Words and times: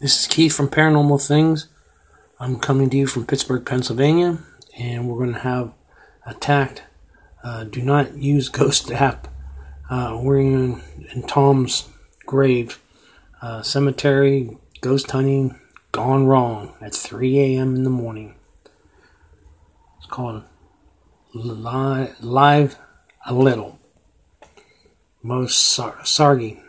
This 0.00 0.20
is 0.20 0.26
Keith 0.28 0.54
from 0.54 0.68
Paranormal 0.68 1.26
Things. 1.26 1.66
I'm 2.38 2.60
coming 2.60 2.88
to 2.88 2.96
you 2.96 3.08
from 3.08 3.26
Pittsburgh, 3.26 3.66
Pennsylvania, 3.66 4.38
and 4.78 5.08
we're 5.08 5.18
going 5.18 5.32
to 5.32 5.40
have 5.40 5.72
attacked. 6.24 6.84
Uh, 7.42 7.64
do 7.64 7.82
not 7.82 8.16
use 8.16 8.48
Ghost 8.48 8.92
app. 8.92 9.26
Uh, 9.90 10.16
we're 10.22 10.38
in, 10.38 10.82
in 11.12 11.22
Tom's 11.22 11.88
grave. 12.26 12.80
Uh, 13.42 13.62
cemetery, 13.62 14.56
ghost 14.82 15.10
hunting, 15.10 15.58
gone 15.90 16.26
wrong 16.28 16.74
at 16.80 16.94
3 16.94 17.40
a.m. 17.40 17.74
in 17.74 17.82
the 17.82 17.90
morning. 17.90 18.36
It's 19.96 20.06
called 20.06 20.44
Live, 21.34 22.14
live 22.22 22.78
a 23.26 23.34
Little. 23.34 23.80
Most 25.24 25.58
Sar- 25.58 26.02
Sargi. 26.04 26.62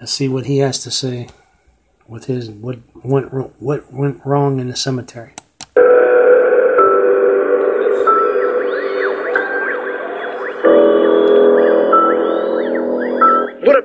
Let's 0.00 0.10
see 0.10 0.26
what 0.26 0.46
he 0.46 0.58
has 0.58 0.82
to 0.82 0.90
say 0.90 1.28
with 2.10 2.26
his 2.26 2.50
what 2.50 2.78
went 3.04 3.32
what 3.32 3.92
went 3.92 4.20
wrong 4.26 4.60
in 4.60 4.68
the 4.68 4.76
cemetery. 4.76 5.32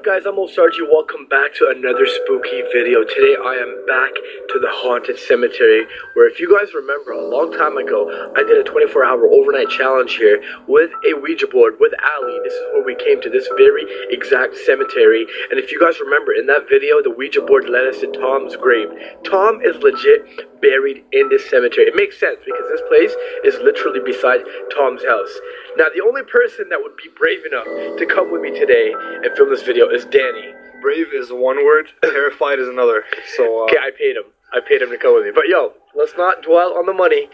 Guys, 0.06 0.28
I'm 0.28 0.38
Osargi. 0.38 0.86
Welcome 0.86 1.26
back 1.26 1.56
to 1.56 1.74
another 1.76 2.06
spooky 2.06 2.62
video. 2.72 3.02
Today 3.02 3.34
I 3.42 3.58
am 3.58 3.74
back 3.90 4.14
to 4.54 4.62
the 4.62 4.70
haunted 4.70 5.18
cemetery 5.18 5.82
where 6.14 6.30
if 6.30 6.40
you 6.40 6.46
guys 6.46 6.76
remember 6.76 7.10
a 7.10 7.26
long 7.26 7.50
time 7.50 7.82
ago, 7.82 8.06
I 8.38 8.44
did 8.44 8.62
a 8.62 8.64
24 8.70 9.04
hour 9.04 9.26
overnight 9.26 9.70
challenge 9.74 10.14
here 10.14 10.38
with 10.68 10.92
a 11.10 11.18
Ouija 11.18 11.48
board 11.48 11.82
with 11.82 11.92
Ali. 11.98 12.38
This 12.44 12.54
is 12.54 12.62
where 12.78 12.86
we 12.86 12.94
came 13.02 13.20
to 13.22 13.32
this 13.34 13.50
very 13.58 13.82
exact 14.14 14.54
cemetery. 14.62 15.26
And 15.50 15.58
if 15.58 15.72
you 15.72 15.82
guys 15.82 15.98
remember 16.00 16.38
in 16.38 16.46
that 16.54 16.70
video, 16.70 17.02
the 17.02 17.10
Ouija 17.10 17.42
board 17.42 17.66
led 17.66 17.90
us 17.90 17.98
to 18.06 18.12
Tom's 18.14 18.56
grave. 18.56 18.94
Tom 19.26 19.58
is 19.66 19.74
legit 19.82 20.62
buried 20.62 21.02
in 21.14 21.30
this 21.30 21.50
cemetery. 21.50 21.90
It 21.90 21.98
makes 21.98 22.20
sense 22.20 22.38
because 22.46 22.70
this 22.70 22.82
place 22.90 23.14
is 23.42 23.58
literally 23.66 24.06
beside 24.06 24.46
Tom's 24.70 25.02
house. 25.02 25.34
Now 25.82 25.90
the 25.90 26.06
only 26.06 26.22
person 26.30 26.70
that 26.70 26.78
would 26.78 26.96
be 26.96 27.10
brave 27.18 27.42
enough 27.42 27.66
to 27.98 28.06
come 28.06 28.30
with 28.30 28.46
me 28.46 28.54
today 28.54 28.94
and 28.94 29.34
film 29.34 29.50
this 29.50 29.66
video 29.66 29.90
is 29.96 30.06
Danny. 30.06 30.54
Brave 30.82 31.08
is 31.14 31.32
one 31.32 31.64
word, 31.66 31.88
terrified 32.04 32.60
is 32.60 32.68
another. 32.68 33.04
So, 33.36 33.62
uh, 33.62 33.64
Okay, 33.64 33.78
I 33.78 33.92
paid 33.98 34.18
him. 34.18 34.26
I 34.54 34.60
paid 34.60 34.82
him 34.82 34.90
to 34.90 34.98
come 34.98 35.16
with 35.16 35.26
me. 35.26 35.32
But 35.34 35.48
yo, 35.48 35.74
let's 35.96 36.14
not 36.18 36.44
dwell 36.44 36.78
on 36.78 36.86
the 36.86 36.94
money. 36.94 37.28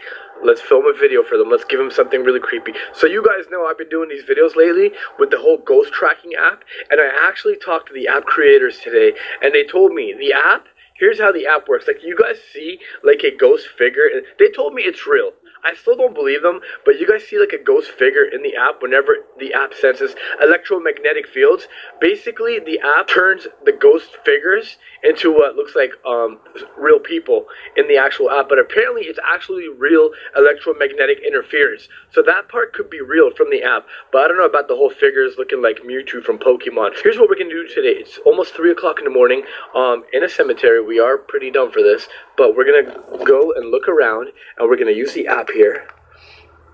Let's 0.44 0.60
film 0.60 0.86
a 0.86 0.92
video 0.98 1.22
for 1.22 1.36
them. 1.36 1.50
Let's 1.50 1.64
give 1.64 1.78
them 1.78 1.90
something 1.90 2.22
really 2.24 2.40
creepy. 2.40 2.72
So 2.94 3.06
you 3.06 3.22
guys 3.22 3.44
know 3.50 3.66
I've 3.66 3.78
been 3.78 3.90
doing 3.90 4.08
these 4.08 4.24
videos 4.24 4.56
lately 4.56 4.90
with 5.18 5.30
the 5.30 5.38
whole 5.38 5.58
ghost 5.58 5.92
tracking 5.92 6.32
app, 6.34 6.64
and 6.90 7.00
I 7.00 7.08
actually 7.28 7.56
talked 7.58 7.88
to 7.88 7.94
the 7.94 8.08
app 8.08 8.24
creators 8.24 8.78
today, 8.78 9.12
and 9.42 9.54
they 9.54 9.64
told 9.64 9.92
me 9.92 10.14
the 10.18 10.32
app. 10.32 10.66
Here's 10.98 11.20
how 11.20 11.32
the 11.32 11.46
app 11.46 11.68
works. 11.68 11.86
Like 11.86 12.02
you 12.02 12.16
guys 12.16 12.36
see 12.52 12.78
like 13.02 13.22
a 13.24 13.36
ghost 13.36 13.68
figure, 13.76 14.04
they 14.38 14.50
told 14.50 14.72
me 14.74 14.82
it's 14.82 15.06
real. 15.06 15.32
I 15.64 15.74
still 15.74 15.96
don't 15.96 16.14
believe 16.14 16.42
them, 16.42 16.60
but 16.84 16.98
you 16.98 17.06
guys 17.08 17.26
see 17.26 17.38
like 17.38 17.52
a 17.52 17.62
ghost 17.62 17.90
figure 17.90 18.24
in 18.24 18.42
the 18.42 18.56
app 18.56 18.82
whenever 18.82 19.16
the 19.38 19.52
app 19.54 19.74
senses 19.74 20.14
electromagnetic 20.42 21.28
fields. 21.28 21.68
Basically, 22.00 22.58
the 22.58 22.80
app 22.80 23.08
turns 23.08 23.46
the 23.64 23.72
ghost 23.72 24.16
figures 24.24 24.78
into 25.02 25.32
what 25.32 25.56
looks 25.56 25.74
like 25.74 25.92
um, 26.06 26.38
real 26.78 26.98
people 26.98 27.46
in 27.76 27.88
the 27.88 27.96
actual 27.96 28.30
app, 28.30 28.48
but 28.48 28.58
apparently 28.58 29.02
it's 29.02 29.18
actually 29.26 29.68
real 29.68 30.10
electromagnetic 30.36 31.18
interference. 31.26 31.88
So 32.10 32.22
that 32.22 32.48
part 32.48 32.72
could 32.72 32.90
be 32.90 33.00
real 33.00 33.30
from 33.34 33.50
the 33.50 33.62
app, 33.62 33.86
but 34.12 34.22
I 34.22 34.28
don't 34.28 34.36
know 34.36 34.46
about 34.46 34.68
the 34.68 34.76
whole 34.76 34.90
figures 34.90 35.34
looking 35.38 35.62
like 35.62 35.78
Mewtwo 35.86 36.22
from 36.22 36.38
Pokemon. 36.38 36.90
Here's 37.02 37.18
what 37.18 37.28
we're 37.28 37.38
gonna 37.38 37.50
do 37.50 37.66
today. 37.66 37.98
It's 38.00 38.18
almost 38.24 38.54
three 38.54 38.70
o'clock 38.70 38.98
in 38.98 39.04
the 39.04 39.10
morning. 39.10 39.42
Um, 39.74 40.04
in 40.12 40.24
a 40.24 40.28
cemetery. 40.28 40.82
We 40.82 41.00
are 41.00 41.18
pretty 41.18 41.50
dumb 41.50 41.72
for 41.72 41.82
this, 41.82 42.08
but 42.42 42.56
we're 42.56 42.64
gonna 42.64 43.24
go 43.24 43.52
and 43.52 43.70
look 43.70 43.86
around, 43.86 44.28
and 44.58 44.68
we're 44.68 44.76
gonna 44.76 44.90
use 44.90 45.12
the 45.12 45.28
app 45.28 45.48
here, 45.50 45.86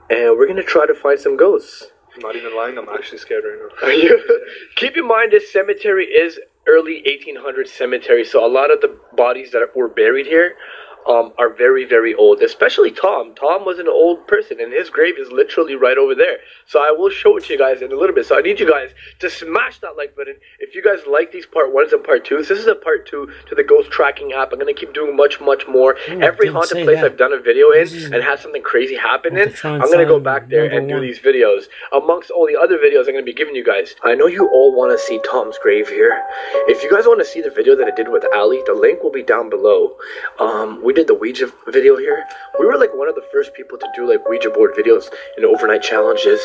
and 0.09 0.34
we're 0.39 0.47
gonna 0.47 0.62
try 0.62 0.87
to 0.87 0.95
find 0.95 1.21
some 1.21 1.37
ghosts. 1.37 1.89
I'm 2.15 2.23
not 2.23 2.37
even 2.37 2.56
lying, 2.56 2.79
I'm 2.79 2.89
actually 2.89 3.19
scared 3.19 3.45
right 3.45 3.59
now. 3.61 3.87
Are 3.87 3.93
you? 3.93 4.47
Keep 4.77 4.97
in 4.97 5.07
mind, 5.07 5.33
this 5.33 5.53
cemetery 5.53 6.07
is 6.07 6.41
early 6.67 7.05
1800s 7.07 7.69
cemetery, 7.69 8.25
so 8.25 8.47
a 8.47 8.49
lot 8.49 8.71
of 8.71 8.81
the 8.81 8.99
bodies 9.15 9.51
that 9.53 9.61
were 9.77 9.89
buried 9.89 10.25
here 10.25 10.55
um, 11.06 11.32
are 11.38 11.53
very, 11.53 11.84
very 11.84 12.14
old. 12.14 12.41
Especially 12.42 12.91
Tom. 12.91 13.34
Tom 13.34 13.64
was 13.64 13.78
an 13.78 13.88
old 13.88 14.26
person, 14.26 14.60
and 14.60 14.72
his 14.72 14.91
grave 14.91 15.14
is 15.19 15.31
literally 15.31 15.75
right 15.75 15.98
over 15.98 16.14
there. 16.14 16.38
So 16.66 16.81
I 16.81 16.91
will 16.91 17.10
show 17.10 17.36
it 17.36 17.44
to 17.44 17.53
you 17.53 17.59
guys 17.59 17.82
in 17.82 17.92
a 17.92 17.97
little 17.97 18.14
bit. 18.14 18.26
So 18.26 18.38
I 18.38 18.42
need 18.42 18.60
you 18.60 18.69
guys 18.70 18.91
to 19.20 19.31
smash 19.31 19.78
that 19.81 19.97
like 19.97 20.16
button 20.16 20.36
if 20.59 20.75
you 20.75 20.82
guys 20.82 21.00
like 21.06 21.32
these 21.32 21.47
part 21.47 21.72
ones 21.72 21.92
and 21.92 22.03
part 22.03 22.25
twos. 22.25 22.48
This 22.48 22.59
is 22.59 22.66
a 22.66 22.75
part 22.75 23.06
two 23.06 23.31
to 23.48 23.54
the 23.54 23.64
ghost 23.64 23.91
tracking 23.91 24.32
app. 24.32 24.53
I'm 24.53 24.59
gonna 24.59 24.75
keep 24.75 24.92
doing 24.94 25.16
much, 25.16 25.41
much 25.41 25.66
more. 25.66 25.97
Ooh, 26.10 26.20
Every 26.20 26.48
haunted 26.48 26.84
place 26.84 26.97
that. 26.97 27.12
I've 27.12 27.19
done 27.19 27.32
a 27.32 27.41
video 27.41 27.70
in 27.70 27.82
is 27.82 28.04
and 28.04 28.22
had 28.22 28.38
something 28.41 28.62
crazy 28.62 28.97
happen 28.97 29.36
in, 29.36 29.53
to 29.53 29.69
I'm 29.69 29.91
gonna 29.91 30.04
go 30.04 30.20
back 30.20 30.48
there 30.48 30.66
and 30.66 30.88
do 30.88 30.94
one. 30.94 31.03
these 31.03 31.19
videos 31.19 31.65
amongst 31.92 32.30
all 32.30 32.47
the 32.47 32.56
other 32.56 32.78
videos 32.78 33.00
I'm 33.00 33.15
going 33.15 33.25
to 33.25 33.32
be 33.32 33.34
giving 33.34 33.54
you 33.54 33.65
guys. 33.65 33.94
I 34.03 34.15
know 34.15 34.26
you 34.26 34.48
all 34.48 34.75
want 34.75 34.92
to 34.92 34.98
see 34.98 35.20
Tom's 35.28 35.59
grave 35.59 35.88
here. 35.88 36.22
If 36.66 36.82
you 36.82 36.91
guys 36.91 37.06
want 37.06 37.20
to 37.20 37.25
see 37.25 37.41
the 37.41 37.50
video 37.50 37.76
that 37.76 37.86
I 37.86 37.91
did 37.91 38.09
with 38.09 38.25
Ali, 38.34 38.62
the 38.66 38.75
link 38.75 39.03
will 39.03 39.10
be 39.10 39.22
down 39.22 39.48
below. 39.50 39.97
Um, 40.38 40.82
we 40.88 40.94
did 40.94 41.06
the 41.06 41.12
Ouija 41.12 41.53
video 41.66 41.99
here. 41.99 42.26
We 42.59 42.65
were 42.65 42.78
like 42.78 42.94
one 42.94 43.10
of 43.10 43.15
the 43.15 43.25
first 43.31 43.53
people 43.53 43.76
to 43.76 43.87
do 43.94 44.09
like 44.09 44.26
Ouija 44.26 44.49
board 44.49 44.72
videos 44.72 45.10
and 45.37 45.44
overnight 45.44 45.82
challenges. 45.82 46.41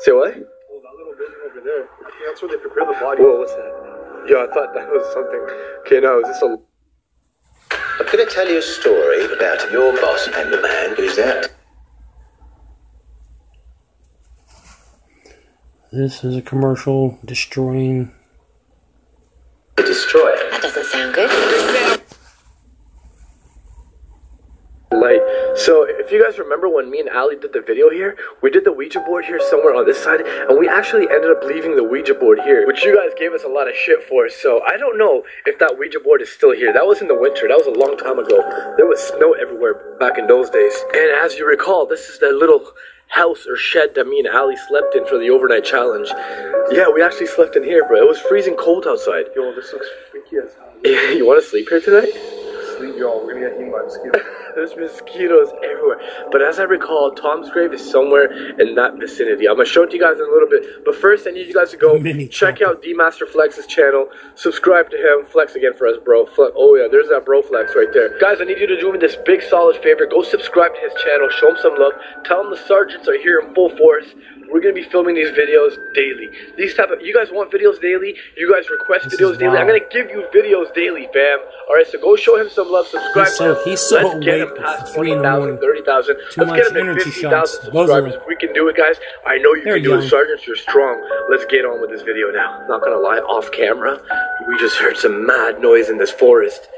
Say 0.00 0.10
what? 0.10 0.34
Oh, 0.34 0.80
that 0.82 0.96
little 0.98 1.14
building 1.16 1.36
over 1.48 1.60
there. 1.60 1.86
That's 2.26 2.42
where 2.42 2.50
they 2.50 2.56
prepare 2.56 2.84
the 2.84 2.98
body. 2.98 3.22
Whoa, 3.22 3.38
what's 3.38 3.54
that? 3.54 4.26
Yeah, 4.28 4.44
I 4.50 4.52
thought 4.52 4.74
that 4.74 4.88
was 4.88 5.06
something. 5.14 5.38
Okay, 5.86 6.00
no, 6.00 6.18
is 6.18 6.26
this 6.26 6.42
a? 6.42 6.58
I'm 8.00 8.06
going 8.10 8.26
to 8.26 8.34
tell 8.34 8.48
you 8.48 8.58
a 8.58 8.62
story 8.62 9.24
about 9.26 9.70
your 9.70 9.92
boss 10.00 10.30
and 10.34 10.52
the 10.52 10.60
man 10.60 10.96
who's 10.96 11.14
that. 11.14 11.52
This 15.92 16.24
is 16.24 16.34
a 16.34 16.42
commercial 16.42 17.20
destroying. 17.24 18.12
to 19.76 19.84
destroy. 19.84 20.34
That 20.50 20.62
doesn't 20.62 20.86
sound 20.86 21.14
good. 21.14 21.46
light. 25.06 25.22
So 25.66 25.82
if 25.82 26.12
you 26.12 26.22
guys 26.22 26.38
remember 26.38 26.68
when 26.68 26.88
me 26.88 27.00
and 27.00 27.10
Ali 27.10 27.34
did 27.34 27.52
the 27.52 27.60
video 27.60 27.90
here, 27.90 28.16
we 28.40 28.50
did 28.50 28.62
the 28.62 28.70
Ouija 28.70 29.00
board 29.00 29.24
here 29.24 29.40
somewhere 29.50 29.74
on 29.74 29.84
this 29.84 29.98
side, 29.98 30.20
and 30.20 30.56
we 30.56 30.68
actually 30.68 31.10
ended 31.10 31.28
up 31.28 31.42
leaving 31.42 31.74
the 31.74 31.82
Ouija 31.82 32.14
board 32.14 32.38
here, 32.38 32.64
which 32.68 32.84
you 32.84 32.94
guys 32.94 33.10
gave 33.18 33.32
us 33.32 33.42
a 33.42 33.48
lot 33.48 33.66
of 33.66 33.74
shit 33.74 34.04
for. 34.04 34.30
So 34.30 34.62
I 34.62 34.76
don't 34.76 34.96
know 34.96 35.24
if 35.44 35.58
that 35.58 35.76
Ouija 35.76 35.98
board 35.98 36.22
is 36.22 36.30
still 36.30 36.52
here. 36.54 36.72
That 36.72 36.86
was 36.86 37.02
in 37.02 37.08
the 37.08 37.18
winter. 37.18 37.48
That 37.48 37.58
was 37.58 37.66
a 37.66 37.74
long 37.74 37.96
time 37.96 38.20
ago. 38.20 38.38
There 38.76 38.86
was 38.86 39.00
snow 39.00 39.32
everywhere 39.32 39.98
back 39.98 40.18
in 40.18 40.28
those 40.28 40.50
days. 40.50 40.72
And 40.94 41.10
as 41.18 41.34
you 41.34 41.44
recall, 41.44 41.84
this 41.84 42.10
is 42.10 42.20
the 42.20 42.30
little 42.30 42.70
house 43.08 43.44
or 43.48 43.56
shed 43.56 43.96
that 43.96 44.06
me 44.06 44.20
and 44.20 44.28
Ali 44.28 44.54
slept 44.68 44.94
in 44.94 45.04
for 45.08 45.18
the 45.18 45.30
overnight 45.30 45.64
challenge. 45.64 46.06
Yeah, 46.70 46.86
we 46.94 47.02
actually 47.02 47.26
slept 47.26 47.56
in 47.56 47.64
here, 47.64 47.84
bro. 47.88 47.98
It 47.98 48.06
was 48.06 48.20
freezing 48.20 48.54
cold 48.54 48.86
outside. 48.86 49.34
Yo, 49.34 49.52
this 49.56 49.72
looks 49.72 49.88
freaky 50.12 50.36
as 50.36 50.54
hell. 50.54 50.70
you 51.18 51.26
want 51.26 51.42
to 51.42 51.48
sleep 51.50 51.68
here 51.68 51.80
tonight? 51.80 52.45
Sleep, 52.76 52.96
yo, 52.96 53.24
we're 53.24 53.34
gonna 53.34 53.48
get 53.48 53.58
eaten 53.58 53.72
by 53.72 53.82
mosquitoes. 53.82 54.22
There's 54.54 54.76
mosquitoes 54.76 55.48
everywhere. 55.64 56.00
But 56.30 56.42
as 56.42 56.58
I 56.58 56.64
recall, 56.64 57.10
Tom's 57.12 57.50
grave 57.50 57.72
is 57.72 57.90
somewhere 57.90 58.58
in 58.60 58.74
that 58.74 58.98
vicinity. 58.98 59.48
I'm 59.48 59.56
gonna 59.56 59.64
show 59.64 59.84
it 59.84 59.90
to 59.90 59.96
you 59.96 60.00
guys 60.00 60.16
in 60.16 60.26
a 60.26 60.30
little 60.30 60.48
bit. 60.48 60.84
But 60.84 60.94
first, 60.96 61.26
I 61.26 61.30
need 61.30 61.46
you 61.46 61.54
guys 61.54 61.70
to 61.70 61.76
go 61.76 61.98
Mini 61.98 62.28
check 62.28 62.60
out 62.60 62.82
D 62.82 62.92
Master 62.92 63.26
Flex's 63.26 63.66
channel. 63.66 64.08
Subscribe 64.34 64.90
to 64.90 64.96
him. 64.96 65.26
Flex 65.26 65.54
again 65.54 65.72
for 65.76 65.86
us, 65.86 65.96
bro. 66.04 66.26
Flex. 66.26 66.52
Oh 66.56 66.76
yeah, 66.76 66.88
there's 66.90 67.08
that 67.08 67.24
bro 67.24 67.42
flex 67.42 67.72
right 67.74 67.92
there. 67.92 68.18
Guys, 68.18 68.40
I 68.40 68.44
need 68.44 68.58
you 68.58 68.66
to 68.66 68.80
do 68.80 68.92
me 68.92 68.98
this 68.98 69.16
big 69.24 69.42
solid 69.42 69.76
favor. 69.82 70.06
Go 70.06 70.22
subscribe 70.22 70.74
to 70.74 70.80
his 70.80 70.92
channel. 71.02 71.28
Show 71.30 71.50
him 71.50 71.56
some 71.60 71.76
love. 71.78 71.92
Tell 72.24 72.44
him 72.44 72.50
the 72.50 72.60
sergeants 72.66 73.08
are 73.08 73.18
here 73.18 73.40
in 73.40 73.54
full 73.54 73.70
force. 73.76 74.06
We're 74.50 74.60
gonna 74.60 74.74
be 74.74 74.84
filming 74.84 75.14
these 75.16 75.30
videos 75.30 75.76
daily. 75.94 76.30
These 76.56 76.74
type 76.74 76.90
of 76.90 77.00
you 77.02 77.12
guys 77.14 77.28
want 77.32 77.50
videos 77.50 77.80
daily. 77.80 78.14
You 78.36 78.52
guys 78.52 78.68
request 78.70 79.10
This 79.10 79.20
videos 79.20 79.38
daily. 79.38 79.58
I'm 79.58 79.66
gonna 79.66 79.80
give 79.90 80.08
you 80.10 80.24
videos 80.34 80.72
daily, 80.74 81.08
fam. 81.12 81.38
All 81.68 81.74
right, 81.74 81.86
so 81.86 81.98
go 81.98 82.16
show 82.16 82.36
him 82.40 82.48
some 82.48 82.70
love. 82.70 82.86
Subscribe. 82.86 83.26
He's 83.26 83.36
so- 83.36 83.54
to 83.54 83.60
him. 83.60 83.64
he's 83.68 83.80
so 83.80 83.96
Let's 84.08 84.24
get 84.24 84.38
him 84.40 84.54
past 84.56 84.82
at 84.82 84.88
three 84.94 85.10
in 85.12 85.18
the 85.18 85.24
20,000, 85.24 85.58
30,000. 85.58 86.16
Too 86.16 86.40
Let's 86.42 86.52
get 86.52 86.66
him 86.68 86.74
to 86.74 86.80
energy 86.80 87.10
50,000 87.10 87.30
shots. 87.30 87.58
Both 87.58 87.90
of 87.90 87.96
subscribers. 88.06 88.14
We 88.28 88.36
can 88.36 88.52
do 88.52 88.68
it, 88.68 88.76
guys. 88.76 88.96
I 89.26 89.38
know 89.38 89.54
you 89.54 89.64
They're 89.64 89.74
can 89.74 89.82
do 89.84 89.94
it. 89.94 90.00
young. 90.00 90.08
Sergeants, 90.08 90.46
you're 90.46 90.56
strong. 90.56 91.02
Let's 91.28 91.44
get 91.46 91.64
on 91.64 91.80
with 91.80 91.90
this 91.90 92.02
video 92.02 92.30
now. 92.30 92.64
Not 92.68 92.82
gonna 92.82 92.98
lie, 92.98 93.18
off 93.18 93.50
camera, 93.52 94.00
we 94.48 94.56
just 94.58 94.76
heard 94.78 94.96
some 94.96 95.26
mad 95.26 95.60
noise 95.60 95.88
in 95.90 95.98
this 95.98 96.10
forest. 96.12 96.68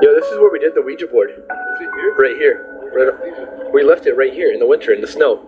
Yo, 0.00 0.12
this 0.14 0.26
is 0.26 0.38
where 0.38 0.50
we 0.50 0.58
did 0.58 0.74
the 0.74 0.82
Ouija 0.82 1.06
board. 1.06 1.30
Is 1.30 1.36
it 1.38 1.90
here? 1.94 2.14
Right 2.16 2.36
here. 2.36 2.66
Right 2.94 3.08
up. 3.08 3.63
We 3.74 3.82
left 3.82 4.06
it 4.06 4.16
right 4.16 4.32
here 4.32 4.52
in 4.52 4.60
the 4.60 4.66
winter 4.66 4.94
in 4.94 5.00
the 5.00 5.08
snow. 5.08 5.42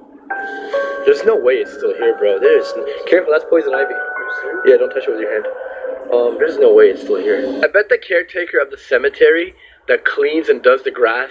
There's 1.06 1.22
no 1.22 1.36
way 1.36 1.54
it's 1.62 1.72
still 1.72 1.94
here, 1.94 2.18
bro. 2.18 2.40
There's 2.40 2.66
careful. 3.08 3.30
That's 3.30 3.44
poison 3.48 3.72
ivy. 3.72 3.94
Yeah, 4.66 4.78
don't 4.78 4.90
touch 4.90 5.04
it 5.06 5.10
with 5.10 5.20
your 5.20 5.32
hand. 5.32 5.46
Um, 6.12 6.36
there's 6.36 6.58
no 6.58 6.74
way 6.74 6.86
it's 6.86 7.02
still 7.02 7.20
here. 7.20 7.60
I 7.62 7.68
bet 7.68 7.88
the 7.88 7.98
caretaker 7.98 8.58
of 8.58 8.72
the 8.72 8.78
cemetery 8.78 9.54
that 9.86 10.04
cleans 10.04 10.48
and 10.48 10.60
does 10.60 10.82
the 10.82 10.90
grass 10.90 11.30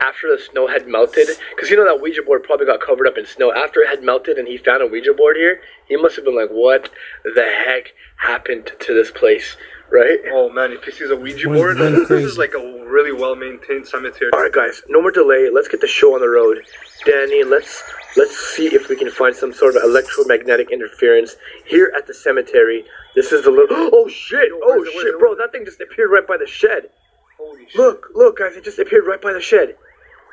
after 0.00 0.28
the 0.28 0.42
snow 0.42 0.66
had 0.66 0.88
melted, 0.88 1.28
because 1.54 1.70
you 1.70 1.76
know 1.76 1.84
that 1.84 2.02
Ouija 2.02 2.22
board 2.22 2.42
probably 2.42 2.66
got 2.66 2.80
covered 2.80 3.06
up 3.06 3.16
in 3.16 3.24
snow. 3.24 3.52
After 3.52 3.82
it 3.82 3.88
had 3.88 4.02
melted 4.02 4.36
and 4.36 4.48
he 4.48 4.56
found 4.56 4.82
a 4.82 4.86
Ouija 4.86 5.14
board 5.14 5.36
here, 5.36 5.60
he 5.86 5.96
must 5.96 6.16
have 6.16 6.24
been 6.24 6.34
like, 6.34 6.50
"What 6.50 6.90
the 7.22 7.44
heck 7.44 7.92
happened 8.16 8.72
to 8.80 8.94
this 8.94 9.12
place?" 9.12 9.56
Right? 9.90 10.20
Oh 10.32 10.48
man, 10.50 10.72
if 10.72 10.84
he 10.84 10.92
sees 10.92 11.10
a 11.10 11.16
Ouija 11.16 11.48
board, 11.48 11.78
this 12.08 12.10
is 12.10 12.38
like 12.38 12.54
a 12.54 12.80
really 12.86 13.12
well 13.12 13.34
maintained 13.34 13.86
cemetery. 13.86 14.30
All 14.32 14.40
right, 14.40 14.52
guys, 14.52 14.82
no 14.88 15.02
more 15.02 15.10
delay. 15.10 15.50
Let's 15.52 15.68
get 15.68 15.80
the 15.80 15.88
show 15.88 16.14
on 16.14 16.20
the 16.20 16.28
road. 16.28 16.58
Danny, 17.04 17.42
let's 17.42 17.82
let's 18.16 18.36
see 18.54 18.66
if 18.66 18.88
we 18.88 18.96
can 18.96 19.10
find 19.10 19.34
some 19.34 19.52
sort 19.52 19.74
of 19.74 19.82
electromagnetic 19.82 20.70
interference 20.70 21.36
here 21.66 21.92
at 21.96 22.06
the 22.06 22.14
cemetery. 22.14 22.84
This 23.14 23.32
is 23.32 23.44
the 23.44 23.50
little. 23.50 23.90
Oh 23.92 24.08
shit! 24.08 24.50
Oh 24.52 24.60
where's 24.64 24.88
it? 24.88 24.94
Where's 24.94 25.02
shit, 25.02 25.18
bro! 25.18 25.34
That 25.34 25.50
thing 25.52 25.64
just 25.64 25.80
appeared 25.80 26.10
right 26.10 26.26
by 26.26 26.36
the 26.36 26.46
shed. 26.46 26.90
Holy 27.36 27.68
shit. 27.68 27.76
Look, 27.76 28.06
look, 28.14 28.38
guys! 28.38 28.54
It 28.56 28.64
just 28.64 28.78
appeared 28.78 29.06
right 29.06 29.20
by 29.20 29.32
the 29.32 29.40
shed. 29.40 29.76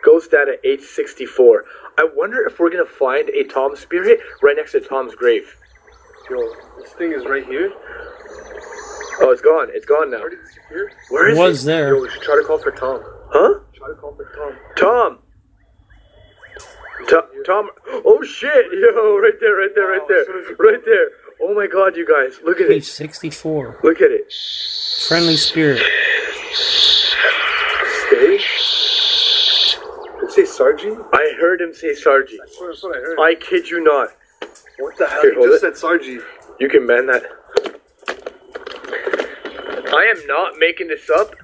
Ghost 0.06 0.32
data 0.32 0.60
864. 0.64 1.66
I 1.98 2.08
wonder 2.16 2.46
if 2.46 2.60
we're 2.60 2.70
gonna 2.70 2.86
find 2.86 3.30
a 3.30 3.44
Tom 3.44 3.76
spirit 3.76 4.20
right 4.44 4.56
next 4.56 4.74
to 4.74 4.82
Tom's 4.82 5.16
grave. 5.16 5.56
Yo, 6.30 6.38
this 6.78 6.94
thing 6.94 7.14
is 7.14 7.26
right 7.26 7.46
here. 7.46 7.74
Oh, 9.20 9.32
it's 9.32 9.42
gone. 9.42 9.70
It's 9.74 9.86
gone 9.86 10.12
now. 10.12 10.20
Where 10.20 10.30
did 10.30 10.40
it 10.40 10.46
disappear? 10.46 10.92
Where 11.10 11.30
is 11.30 11.38
was 11.38 11.64
it? 11.64 11.68
there. 11.68 11.96
Yo, 11.96 12.02
we 12.02 12.10
should 12.10 12.22
try 12.22 12.36
to 12.36 12.44
call 12.46 12.58
for 12.60 12.72
Tom. 12.72 13.02
Huh? 13.32 13.60
Try 13.74 13.88
to 13.90 13.96
call 13.96 14.16
for 14.16 14.26
Tom. 14.36 14.54
Tom. 14.78 15.20
Tom. 17.10 17.24
Tom. 17.46 17.70
Oh 18.06 18.22
shit! 18.24 18.66
Yo, 18.74 19.18
right 19.20 19.34
there, 19.40 19.56
right 19.56 19.70
there, 19.76 19.88
right 19.88 20.02
there, 20.08 20.22
as 20.22 20.28
soon 20.28 20.40
as 20.44 20.50
you- 20.50 20.56
right 20.60 20.84
there. 20.86 21.10
Oh 21.42 21.54
my 21.54 21.68
god, 21.68 21.96
you 21.96 22.06
guys, 22.08 22.40
look 22.44 22.60
at 22.60 22.68
Page 22.68 22.82
it. 22.82 22.86
64. 22.86 23.80
Look 23.84 24.02
at 24.02 24.10
it. 24.12 24.34
Friendly 25.08 25.38
spirit. 25.38 25.80
Stay. 28.08 28.38
Did 28.38 28.42
it 30.24 30.32
say 30.32 30.42
Sargi? 30.44 31.08
I 31.14 31.34
heard 31.40 31.62
him 31.62 31.74
say 31.74 31.94
Sargi. 31.94 32.38
That's 32.40 32.60
what, 32.60 32.96
I 32.96 33.00
heard. 33.00 33.20
I 33.20 33.36
kid 33.36 33.70
you 33.70 33.84
not. 33.84 34.10
what 34.80 34.98
the 34.98 35.08
hell? 35.08 35.22
Here, 35.22 35.36
he 35.36 35.46
just 35.46 35.64
it. 35.64 35.78
said 35.78 35.90
Sargi. 35.90 36.20
You 36.60 36.70
can 36.70 36.86
man 36.88 37.06
that. 37.08 37.24
I 39.98 40.04
am 40.04 40.28
not 40.28 40.60
making 40.60 40.88
this 40.90 41.10
up. 41.10 41.36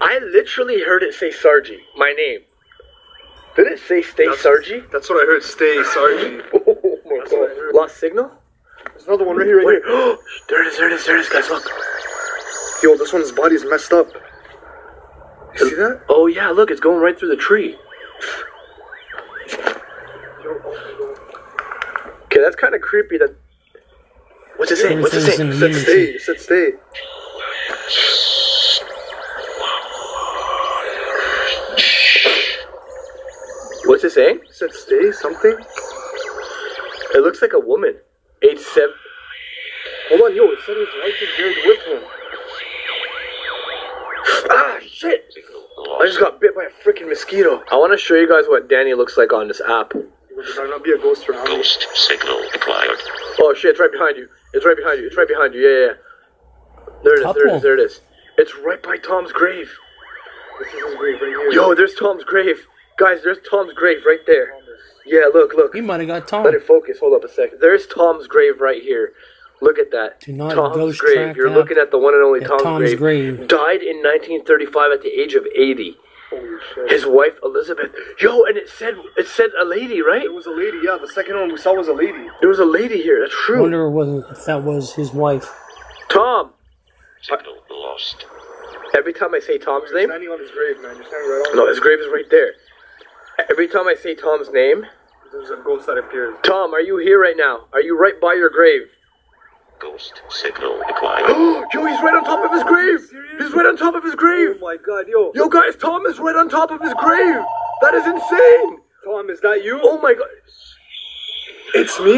I 0.00 0.18
literally 0.20 0.80
heard 0.82 1.02
it 1.02 1.12
say 1.14 1.30
Sargi, 1.30 1.78
my 1.96 2.12
name. 2.12 2.40
Did 3.56 3.66
it 3.66 3.80
say 3.80 4.00
Stay 4.02 4.26
That's- 4.26 4.44
Sargi? 4.44 4.88
That's 4.92 5.08
what 5.10 5.22
I 5.22 5.26
heard. 5.26 5.42
Stay 5.42 5.76
Sargi. 5.82 6.42
Oh 7.08 7.08
my 7.08 7.18
That's 7.20 7.30
god. 7.32 7.74
Lost 7.74 7.96
signal? 7.98 8.30
There's 8.92 9.06
another 9.06 9.24
one 9.24 9.36
right 9.36 9.46
here. 9.46 9.58
Right 9.58 9.66
Wait, 9.66 9.82
here. 9.86 10.16
there 10.48 10.62
it 10.62 10.68
is, 10.68 10.76
there 10.76 10.88
it 10.88 10.92
is, 10.92 11.06
there 11.06 11.16
it 11.16 11.20
is, 11.20 11.28
guys, 11.28 11.48
look. 11.48 11.64
Yo, 12.82 12.96
this 12.96 13.12
one's 13.12 13.30
body's 13.32 13.64
messed 13.64 13.92
up. 13.92 14.08
You 15.58 15.68
see 15.70 15.74
that? 15.76 16.02
Oh 16.08 16.26
yeah, 16.26 16.48
look, 16.50 16.70
it's 16.70 16.80
going 16.80 17.00
right 17.00 17.16
through 17.18 17.28
the 17.28 17.36
tree. 17.36 17.76
Okay, 22.24 22.40
that's 22.42 22.56
kind 22.56 22.74
of 22.74 22.80
creepy. 22.80 23.18
That. 23.18 23.34
What's 24.56 24.72
it 24.72 24.76
saying? 24.76 25.00
What's 25.00 25.14
it 25.14 25.22
saying? 25.22 25.40
in 25.40 25.48
It 25.52 25.58
said 25.58 25.74
stay. 25.74 26.02
It 26.02 26.20
said 26.22 26.40
stay. 26.40 26.70
What's 33.86 34.04
it 34.04 34.10
saying? 34.12 34.40
It 34.44 34.54
said 34.54 34.72
stay 34.72 35.12
something. 35.12 35.56
It 37.14 37.22
looks 37.22 37.40
like 37.40 37.52
a 37.52 37.60
woman. 37.60 37.96
Eight 38.42 38.58
seven. 38.60 38.94
Hold 40.08 40.20
on, 40.22 40.36
yo. 40.36 40.44
It 40.50 40.58
said 40.66 40.76
his 40.76 40.88
wife 41.02 41.22
is 41.22 41.28
buried 41.36 41.56
with 41.66 41.82
him. 41.86 42.02
Ah, 44.50 44.78
shit! 44.86 45.32
I 46.00 46.06
just 46.06 46.20
got 46.20 46.40
bit 46.40 46.54
by 46.54 46.64
a 46.64 46.70
freaking 46.84 47.08
mosquito. 47.08 47.62
I 47.70 47.76
want 47.76 47.92
to 47.92 47.98
show 47.98 48.14
you 48.14 48.28
guys 48.28 48.44
what 48.48 48.68
Danny 48.68 48.94
looks 48.94 49.16
like 49.16 49.32
on 49.32 49.48
this 49.48 49.60
app. 49.60 49.92
There 49.92 50.04
better 50.36 50.68
not 50.68 50.84
be 50.84 50.92
a 50.92 50.98
ghost 50.98 51.28
around. 51.28 51.46
Ghost 51.46 51.86
signal 51.94 52.42
acquired. 52.54 52.98
Oh 53.40 53.54
shit! 53.56 53.70
It's 53.72 53.80
right 53.80 53.90
behind 53.92 54.16
you. 54.16 54.28
It's 54.52 54.64
right 54.66 54.76
behind 54.76 55.00
you. 55.00 55.06
It's 55.06 55.16
right 55.16 55.28
behind 55.28 55.54
you. 55.54 55.60
Yeah, 55.60 55.86
yeah. 55.86 55.86
yeah. 55.86 56.92
There 57.02 57.14
it 57.14 57.18
is. 57.18 57.22
There 57.22 57.22
it 57.22 57.22
Couple. 57.22 57.56
is. 57.56 57.62
There 57.62 57.74
it 57.74 57.80
is. 57.80 58.00
It's 58.38 58.54
right 58.58 58.82
by 58.82 58.96
Tom's 58.98 59.32
grave. 59.32 59.70
This 60.58 60.68
is 60.68 60.74
his 60.84 60.94
grave 60.96 61.20
right 61.20 61.28
here. 61.28 61.52
Yo, 61.52 61.74
there's 61.74 61.94
Tom's 61.94 62.24
grave. 62.24 62.66
Guys, 62.96 63.20
there's 63.22 63.38
Tom's 63.48 63.72
grave 63.74 63.98
right 64.06 64.24
there. 64.26 64.54
Yeah, 65.04 65.26
look, 65.32 65.52
look. 65.54 65.74
You 65.74 65.82
might 65.82 66.00
have 66.00 66.08
got 66.08 66.28
Tom. 66.28 66.44
Let 66.44 66.54
it 66.54 66.64
focus. 66.64 66.98
Hold 66.98 67.14
up 67.14 67.28
a 67.28 67.32
second. 67.32 67.58
There's 67.60 67.86
Tom's 67.86 68.26
grave 68.26 68.60
right 68.60 68.82
here. 68.82 69.12
Look 69.60 69.78
at 69.78 69.90
that. 69.92 70.20
Do 70.20 70.32
not 70.32 70.54
Tom's 70.54 70.76
ghost 70.76 70.98
grave. 71.00 71.14
track 71.14 71.36
You're 71.36 71.48
app 71.48 71.54
looking 71.54 71.78
at 71.78 71.90
the 71.90 71.98
one 71.98 72.14
and 72.14 72.22
only 72.22 72.40
at 72.40 72.48
Tom's, 72.48 72.62
Tom's 72.62 72.94
grave. 72.94 73.36
grave. 73.36 73.48
Died 73.48 73.82
in 73.82 73.98
1935 73.98 74.92
at 74.92 75.02
the 75.02 75.08
age 75.08 75.34
of 75.34 75.46
80. 75.46 75.96
Holy 76.30 76.42
shit. 76.74 76.90
His 76.90 77.06
wife 77.06 77.34
Elizabeth. 77.42 77.92
Yo, 78.20 78.42
and 78.44 78.56
it 78.56 78.68
said 78.68 78.94
it 79.16 79.28
said 79.28 79.50
a 79.60 79.64
lady, 79.64 80.02
right? 80.02 80.22
It 80.22 80.32
was 80.32 80.46
a 80.46 80.50
lady. 80.50 80.78
Yeah, 80.82 80.98
the 81.00 81.08
second 81.08 81.36
one 81.36 81.52
we 81.52 81.58
saw 81.58 81.74
was 81.74 81.88
a 81.88 81.92
lady. 81.92 82.26
There 82.40 82.48
was 82.48 82.58
a 82.58 82.64
lady 82.64 83.00
here. 83.00 83.20
That's 83.20 83.32
true. 83.46 83.54
I 83.54 83.58
true. 83.58 83.62
wonder 83.62 83.90
wasn't 83.90 84.24
if 84.30 84.44
that 84.46 84.62
was 84.62 84.94
his 84.94 85.12
wife. 85.12 85.48
Tom. 86.08 86.50
Signal 87.22 87.56
lost. 87.70 88.26
Every 88.94 89.12
time 89.12 89.34
I 89.34 89.40
say 89.40 89.58
Tom's 89.58 89.90
You're 89.90 90.06
name, 90.06 90.10
on 90.30 90.40
his 90.40 90.50
grave, 90.50 90.80
man. 90.82 90.96
You're 90.96 91.06
standing 91.06 91.30
right 91.30 91.46
on 91.50 91.56
no, 91.56 91.68
his 91.68 91.80
grave 91.80 92.00
is 92.00 92.08
right 92.12 92.28
there. 92.30 92.54
Every 93.50 93.68
time 93.68 93.86
I 93.86 93.94
say 93.94 94.14
Tom's 94.14 94.50
name, 94.50 94.86
There's 95.32 95.50
a 95.50 95.56
ghost 95.56 95.86
that 95.86 95.98
appears. 95.98 96.36
Tom, 96.42 96.72
are 96.74 96.80
you 96.80 96.96
here 96.98 97.20
right 97.20 97.36
now? 97.36 97.66
Are 97.72 97.82
you 97.82 97.98
right 97.98 98.18
by 98.20 98.34
your 98.34 98.48
grave? 98.50 98.82
Ghost 99.78 100.22
signal 100.30 100.80
acquired. 100.88 101.28
Yo, 101.74 101.84
he's 101.84 102.00
right 102.00 102.14
on 102.16 102.24
top 102.24 102.44
of 102.44 102.50
his 102.52 102.62
grave. 102.62 103.00
He's 103.38 103.52
right 103.52 103.66
on 103.66 103.76
top 103.76 103.94
of 103.94 104.02
his 104.02 104.14
grave! 104.14 104.56
Oh 104.56 104.60
my 104.60 104.76
god, 104.78 105.06
yo. 105.08 105.32
Yo, 105.34 105.48
guys, 105.50 105.76
Tom 105.76 106.06
is 106.06 106.18
right 106.18 106.34
on 106.36 106.48
top 106.48 106.70
of 106.70 106.80
his 106.80 106.94
grave. 106.94 107.44
That 107.82 107.92
is 107.94 108.06
insane. 108.06 108.78
Tom, 109.04 109.28
is 109.28 109.40
that 109.42 109.62
you? 109.62 109.78
Oh 109.82 110.00
my 110.00 110.14
god. 110.14 110.26
it's 111.74 112.00
me? 112.00 112.14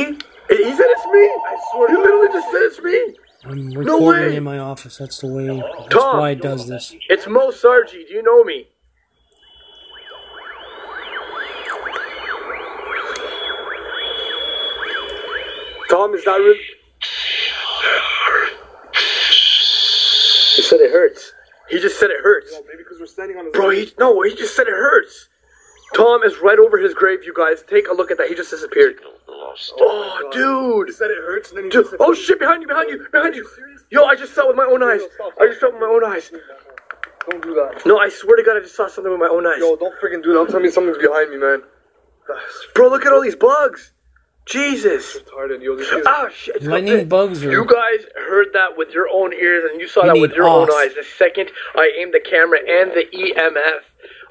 He 0.49 0.73
said 0.77 0.87
it's 0.87 1.07
me. 1.07 1.25
I 1.27 1.57
swear 1.73 1.89
He 1.89 1.97
to 1.97 2.01
literally 2.03 2.29
just 2.29 2.47
said 2.53 2.63
it's 2.63 2.81
me. 2.81 3.17
I'm 3.45 3.71
way. 3.71 3.77
recording 3.77 4.35
in 4.35 4.45
my 4.45 4.59
office. 4.59 4.97
That's 4.99 5.19
the 5.19 5.27
way. 5.27 5.47
That's 5.49 5.89
Tom. 5.95 6.19
why 6.19 6.31
it 6.31 6.41
does 6.41 6.69
this. 6.69 6.95
It's 7.09 7.27
Mo 7.27 7.51
Sargi. 7.51 8.07
Do 8.07 8.15
you 8.15 8.23
know 8.23 8.45
me? 8.45 8.69
Tom, 15.89 16.15
is 16.15 16.25
that 16.25 16.37
really? 16.37 16.61
He 20.57 20.63
said 20.63 20.81
it 20.81 20.91
hurts. 20.91 21.33
He 21.71 21.79
just 21.79 21.99
said 22.01 22.11
it 22.11 22.21
hurts. 22.23 22.53
Yo, 22.53 22.61
maybe 22.67 22.79
because 22.79 22.99
we're 23.01 23.07
standing 23.07 23.37
on 23.37 23.47
his 23.47 23.53
Bro, 23.53 23.71
he 23.71 23.93
no, 23.99 24.23
he 24.23 24.35
just 24.35 24.57
said 24.57 24.67
it 24.67 24.73
hurts. 24.73 25.29
Tom 25.95 26.23
is 26.23 26.39
right 26.39 26.59
over 26.59 26.79
his 26.79 26.95
grave, 26.95 27.21
you 27.25 27.33
guys. 27.35 27.63
Take 27.67 27.89
a 27.89 27.95
look 27.95 28.11
at 28.11 28.19
that. 28.19 28.29
He 28.29 28.35
just 28.35 28.51
disappeared. 28.51 29.01
Lost. 29.27 29.73
Oh, 29.79 30.21
oh 30.23 30.31
dude. 30.31 30.89
He 30.89 30.93
said 30.93 31.11
it 31.11 31.19
hurts, 31.19 31.51
and 31.51 31.59
then 31.59 31.65
he 31.65 31.71
Dude, 31.71 31.87
oh 32.01 32.13
shit, 32.15 32.39
behind 32.39 32.63
you, 32.63 32.69
behind 32.69 32.91
you, 32.91 33.07
behind 33.11 33.35
you. 33.35 33.49
Yo, 33.91 34.05
I 34.05 34.15
just 34.15 34.35
saw 34.35 34.43
it 34.43 34.49
with 34.49 34.57
my 34.57 34.65
own 34.65 34.83
eyes. 34.83 35.01
I 35.41 35.47
just 35.47 35.61
saw 35.61 35.69
it 35.69 35.73
with 35.73 35.81
my 35.81 35.89
own 35.89 36.05
eyes. 36.05 36.31
Don't 37.31 37.43
do 37.43 37.55
that. 37.55 37.83
No, 37.87 37.99
I 37.99 38.09
swear 38.09 38.37
to 38.37 38.43
God, 38.43 38.57
I 38.57 38.61
just 38.61 38.77
saw 38.77 38.89
something 38.89 39.11
with 39.11 39.21
my 39.21 39.29
own 39.29 39.47
eyes. 39.47 39.61
Yo, 39.61 39.77
don't 39.77 39.95
freaking 40.03 40.23
do 40.23 40.31
that. 40.31 40.35
Don't 40.35 40.51
tell 40.51 40.61
me 40.61 40.71
something's 40.71 40.99
behind 40.99 41.31
me, 41.31 41.39
man. 41.39 41.63
Bro, 42.75 42.89
look 42.91 43.07
at 43.07 43.13
all 43.13 43.23
these 43.23 43.37
bugs. 43.37 43.93
Jesus. 44.49 45.19
retarded, 45.19 45.63
yo. 45.63 45.77
This 45.77 45.91
is 45.93 46.05
Ah, 46.07 46.29
shit. 46.35 46.63
Lightning 46.63 47.07
bugs 47.09 47.45
are- 47.45 47.51
You 47.51 47.65
guys 47.67 48.07
heard 48.17 48.53
that 48.55 48.77
with 48.77 48.93
your 48.95 49.09
own 49.11 49.33
ears, 49.35 49.71
and 49.71 49.81
you 49.81 49.87
saw 49.87 50.03
You 50.03 50.07
that 50.09 50.15
need 50.15 50.23
with 50.23 50.33
your 50.35 50.47
off. 50.47 50.71
own 50.71 50.75
eyes. 50.77 50.95
The 50.95 51.05
second 51.05 51.51
I 51.75 51.93
aimed 51.99 52.15
the 52.15 52.21
camera 52.21 52.59
and 52.67 52.93
the 52.93 53.07
EMF 53.15 53.83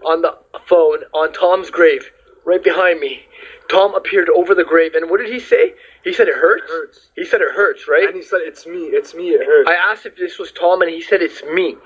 on 0.04 0.22
the 0.24 0.36
phone 0.66 1.04
on 1.14 1.32
Tom's 1.34 1.70
grave, 1.70 2.12
right 2.46 2.64
behind 2.64 3.00
me, 3.00 3.26
Tom 3.70 3.94
appeared 3.94 4.30
over 4.30 4.56
the 4.56 4.64
grave, 4.64 4.96
and 4.96 5.10
what 5.10 5.20
did 5.20 5.30
he 5.30 5.40
say? 5.40 5.76
He 6.04 6.14
said 6.14 6.28
it 6.30 6.36
hurts. 6.36 6.72
hurts. 6.72 7.10
He 7.16 7.26
said 7.26 7.42
it 7.42 7.52
hurts, 7.52 7.88
right? 7.88 8.06
And 8.08 8.16
he 8.16 8.22
said, 8.22 8.40
"It's 8.42 8.66
me. 8.66 8.86
It's 8.88 9.14
me. 9.14 9.32
It 9.32 9.46
hurts." 9.46 9.70
I 9.70 9.74
asked 9.76 10.06
if 10.06 10.16
this 10.16 10.40
was 10.40 10.52
Tom, 10.52 10.82
and 10.82 10.90
he 10.90 11.02
said 11.02 11.22
it's 11.22 11.44
me. 11.44 11.78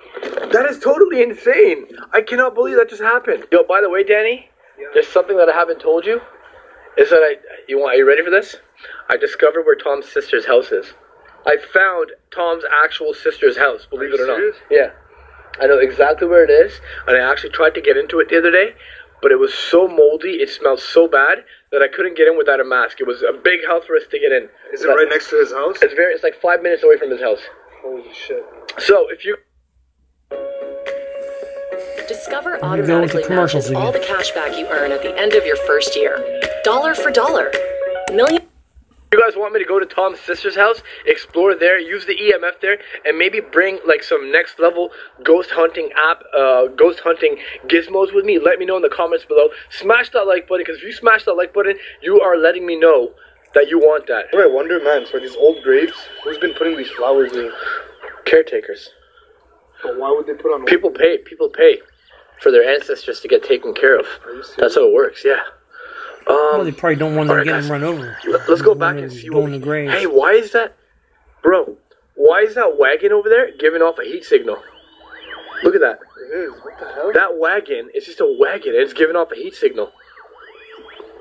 That 0.51 0.67
is 0.69 0.79
totally 0.79 1.21
insane. 1.23 1.87
I 2.13 2.21
cannot 2.21 2.53
believe 2.53 2.77
that 2.77 2.87
just 2.89 3.01
happened. 3.01 3.47
Yo, 3.51 3.63
by 3.63 3.81
the 3.81 3.89
way, 3.89 4.03
Danny, 4.03 4.49
there's 4.93 5.07
something 5.07 5.35
that 5.37 5.49
I 5.49 5.53
haven't 5.53 5.79
told 5.79 6.05
you. 6.05 6.21
Is 6.97 7.09
that 7.09 7.21
I? 7.23 7.35
You 7.67 7.79
want? 7.79 7.93
Are 7.93 7.97
you 7.97 8.07
ready 8.07 8.23
for 8.23 8.29
this? 8.29 8.57
I 9.09 9.17
discovered 9.17 9.63
where 9.65 9.75
Tom's 9.75 10.07
sister's 10.09 10.45
house 10.45 10.71
is. 10.71 10.93
I 11.45 11.57
found 11.57 12.11
Tom's 12.33 12.63
actual 12.83 13.13
sister's 13.13 13.57
house. 13.57 13.87
Believe 13.89 14.13
it 14.13 14.19
or 14.19 14.27
not. 14.27 14.39
Yeah, 14.69 14.91
I 15.59 15.67
know 15.67 15.79
exactly 15.79 16.27
where 16.27 16.43
it 16.43 16.49
is, 16.51 16.79
and 17.07 17.17
I 17.17 17.31
actually 17.31 17.51
tried 17.51 17.73
to 17.75 17.81
get 17.81 17.97
into 17.97 18.19
it 18.19 18.29
the 18.29 18.37
other 18.37 18.51
day, 18.51 18.75
but 19.21 19.31
it 19.31 19.39
was 19.39 19.53
so 19.53 19.87
moldy. 19.87 20.41
It 20.41 20.49
smelled 20.49 20.79
so 20.79 21.07
bad 21.07 21.45
that 21.71 21.81
I 21.81 21.87
couldn't 21.87 22.17
get 22.17 22.27
in 22.27 22.37
without 22.37 22.59
a 22.59 22.65
mask. 22.65 22.99
It 22.99 23.07
was 23.07 23.23
a 23.23 23.33
big 23.33 23.65
house 23.65 23.85
for 23.85 23.95
us 23.95 24.03
to 24.11 24.19
get 24.19 24.31
in. 24.31 24.49
Is 24.73 24.83
it 24.83 24.87
But 24.87 24.95
right 24.95 25.09
next 25.09 25.29
to 25.29 25.39
his 25.39 25.51
house? 25.51 25.77
It's 25.81 25.93
very. 25.93 26.13
It's 26.13 26.23
like 26.23 26.39
five 26.41 26.61
minutes 26.61 26.83
away 26.83 26.97
from 26.97 27.09
his 27.09 27.21
house. 27.21 27.39
Holy 27.81 28.03
shit. 28.13 28.45
So 28.77 29.09
if 29.09 29.25
you 29.25 29.37
Discover 32.11 32.57
go 32.57 32.71
with 32.71 32.85
the 32.87 32.93
automatically 32.93 33.23
commercials 33.23 33.71
matches 33.71 33.85
all 33.85 33.91
the 33.93 33.99
cash 33.99 34.31
back 34.31 34.57
you 34.57 34.67
earn 34.67 34.91
at 34.91 35.01
the 35.01 35.17
end 35.17 35.33
of 35.33 35.45
your 35.45 35.55
first 35.55 35.95
year. 35.95 36.41
Dollar 36.61 36.93
for 36.93 37.09
dollar. 37.09 37.53
Million. 38.11 38.41
You 39.13 39.19
guys 39.21 39.37
want 39.37 39.53
me 39.53 39.59
to 39.59 39.65
go 39.65 39.79
to 39.79 39.85
Tom's 39.85 40.19
sister's 40.19 40.57
house, 40.57 40.81
explore 41.05 41.55
there, 41.55 41.79
use 41.79 42.05
the 42.05 42.17
EMF 42.17 42.59
there, 42.59 42.79
and 43.05 43.17
maybe 43.17 43.39
bring 43.39 43.79
like 43.87 44.03
some 44.03 44.29
next 44.29 44.59
level 44.59 44.91
ghost 45.23 45.51
hunting 45.51 45.89
app, 45.95 46.23
uh, 46.37 46.67
ghost 46.75 46.99
hunting 46.99 47.37
gizmos 47.67 48.13
with 48.13 48.25
me? 48.25 48.39
Let 48.39 48.59
me 48.59 48.65
know 48.65 48.75
in 48.75 48.81
the 48.81 48.89
comments 48.89 49.23
below. 49.23 49.47
Smash 49.69 50.09
that 50.09 50.27
like 50.27 50.49
button, 50.49 50.65
because 50.65 50.79
if 50.79 50.83
you 50.83 50.91
smash 50.91 51.23
that 51.23 51.35
like 51.35 51.53
button, 51.53 51.77
you 52.01 52.19
are 52.19 52.37
letting 52.37 52.65
me 52.65 52.77
know 52.77 53.11
that 53.53 53.69
you 53.69 53.79
want 53.79 54.07
that. 54.07 54.25
What 54.31 54.43
I 54.43 54.47
wonder, 54.47 54.83
man, 54.83 55.05
for 55.05 55.21
these 55.21 55.37
old 55.37 55.63
graves, 55.63 55.93
who's 56.25 56.37
been 56.39 56.55
putting 56.55 56.75
these 56.75 56.91
flowers 56.91 57.31
in? 57.31 57.53
Caretakers. 58.25 58.89
But 59.81 59.97
why 59.97 60.11
would 60.11 60.27
they 60.27 60.33
put 60.33 60.53
on? 60.53 60.65
People 60.65 60.89
pay. 60.89 61.17
People 61.17 61.47
pay 61.47 61.79
for 62.41 62.51
their 62.51 62.63
ancestors 62.67 63.19
to 63.21 63.27
get 63.27 63.43
taken 63.43 63.73
care 63.73 63.97
of. 63.97 64.05
That's 64.57 64.75
how 64.75 64.87
it 64.87 64.93
works. 64.93 65.23
Yeah. 65.23 65.41
Well, 66.27 66.59
um, 66.61 66.65
they 66.65 66.71
probably 66.71 66.95
don't 66.97 67.15
want 67.15 67.27
them 67.29 67.37
to 67.37 67.41
Alright, 67.41 67.45
get 67.47 67.51
guys. 67.53 67.63
them 67.67 67.71
run 67.71 67.83
over. 67.83 68.17
Let- 68.27 68.49
Let's 68.49 68.61
go 68.61 68.75
back 68.75 68.97
and 68.97 69.11
see 69.11 69.29
what 69.29 69.43
we- 69.43 69.59
Hey, 69.89 70.05
why 70.07 70.33
is 70.33 70.51
that, 70.51 70.73
bro? 71.41 71.77
Why 72.15 72.41
is 72.41 72.55
that 72.55 72.77
wagon 72.77 73.11
over 73.11 73.27
there 73.29 73.51
giving 73.57 73.81
off 73.81 73.97
a 73.99 74.03
heat 74.03 74.23
signal? 74.25 74.61
Look 75.63 75.75
at 75.75 75.81
that. 75.81 75.99
It 76.31 76.35
is. 76.35 76.51
What 76.61 76.79
the 76.79 76.85
hell? 76.93 77.11
That 77.13 77.37
wagon 77.37 77.89
is 77.93 78.05
just 78.05 78.19
a 78.21 78.35
wagon, 78.39 78.73
and 78.73 78.83
it's 78.83 78.93
giving 78.93 79.15
off 79.15 79.31
a 79.31 79.35
heat 79.35 79.55
signal. 79.55 79.91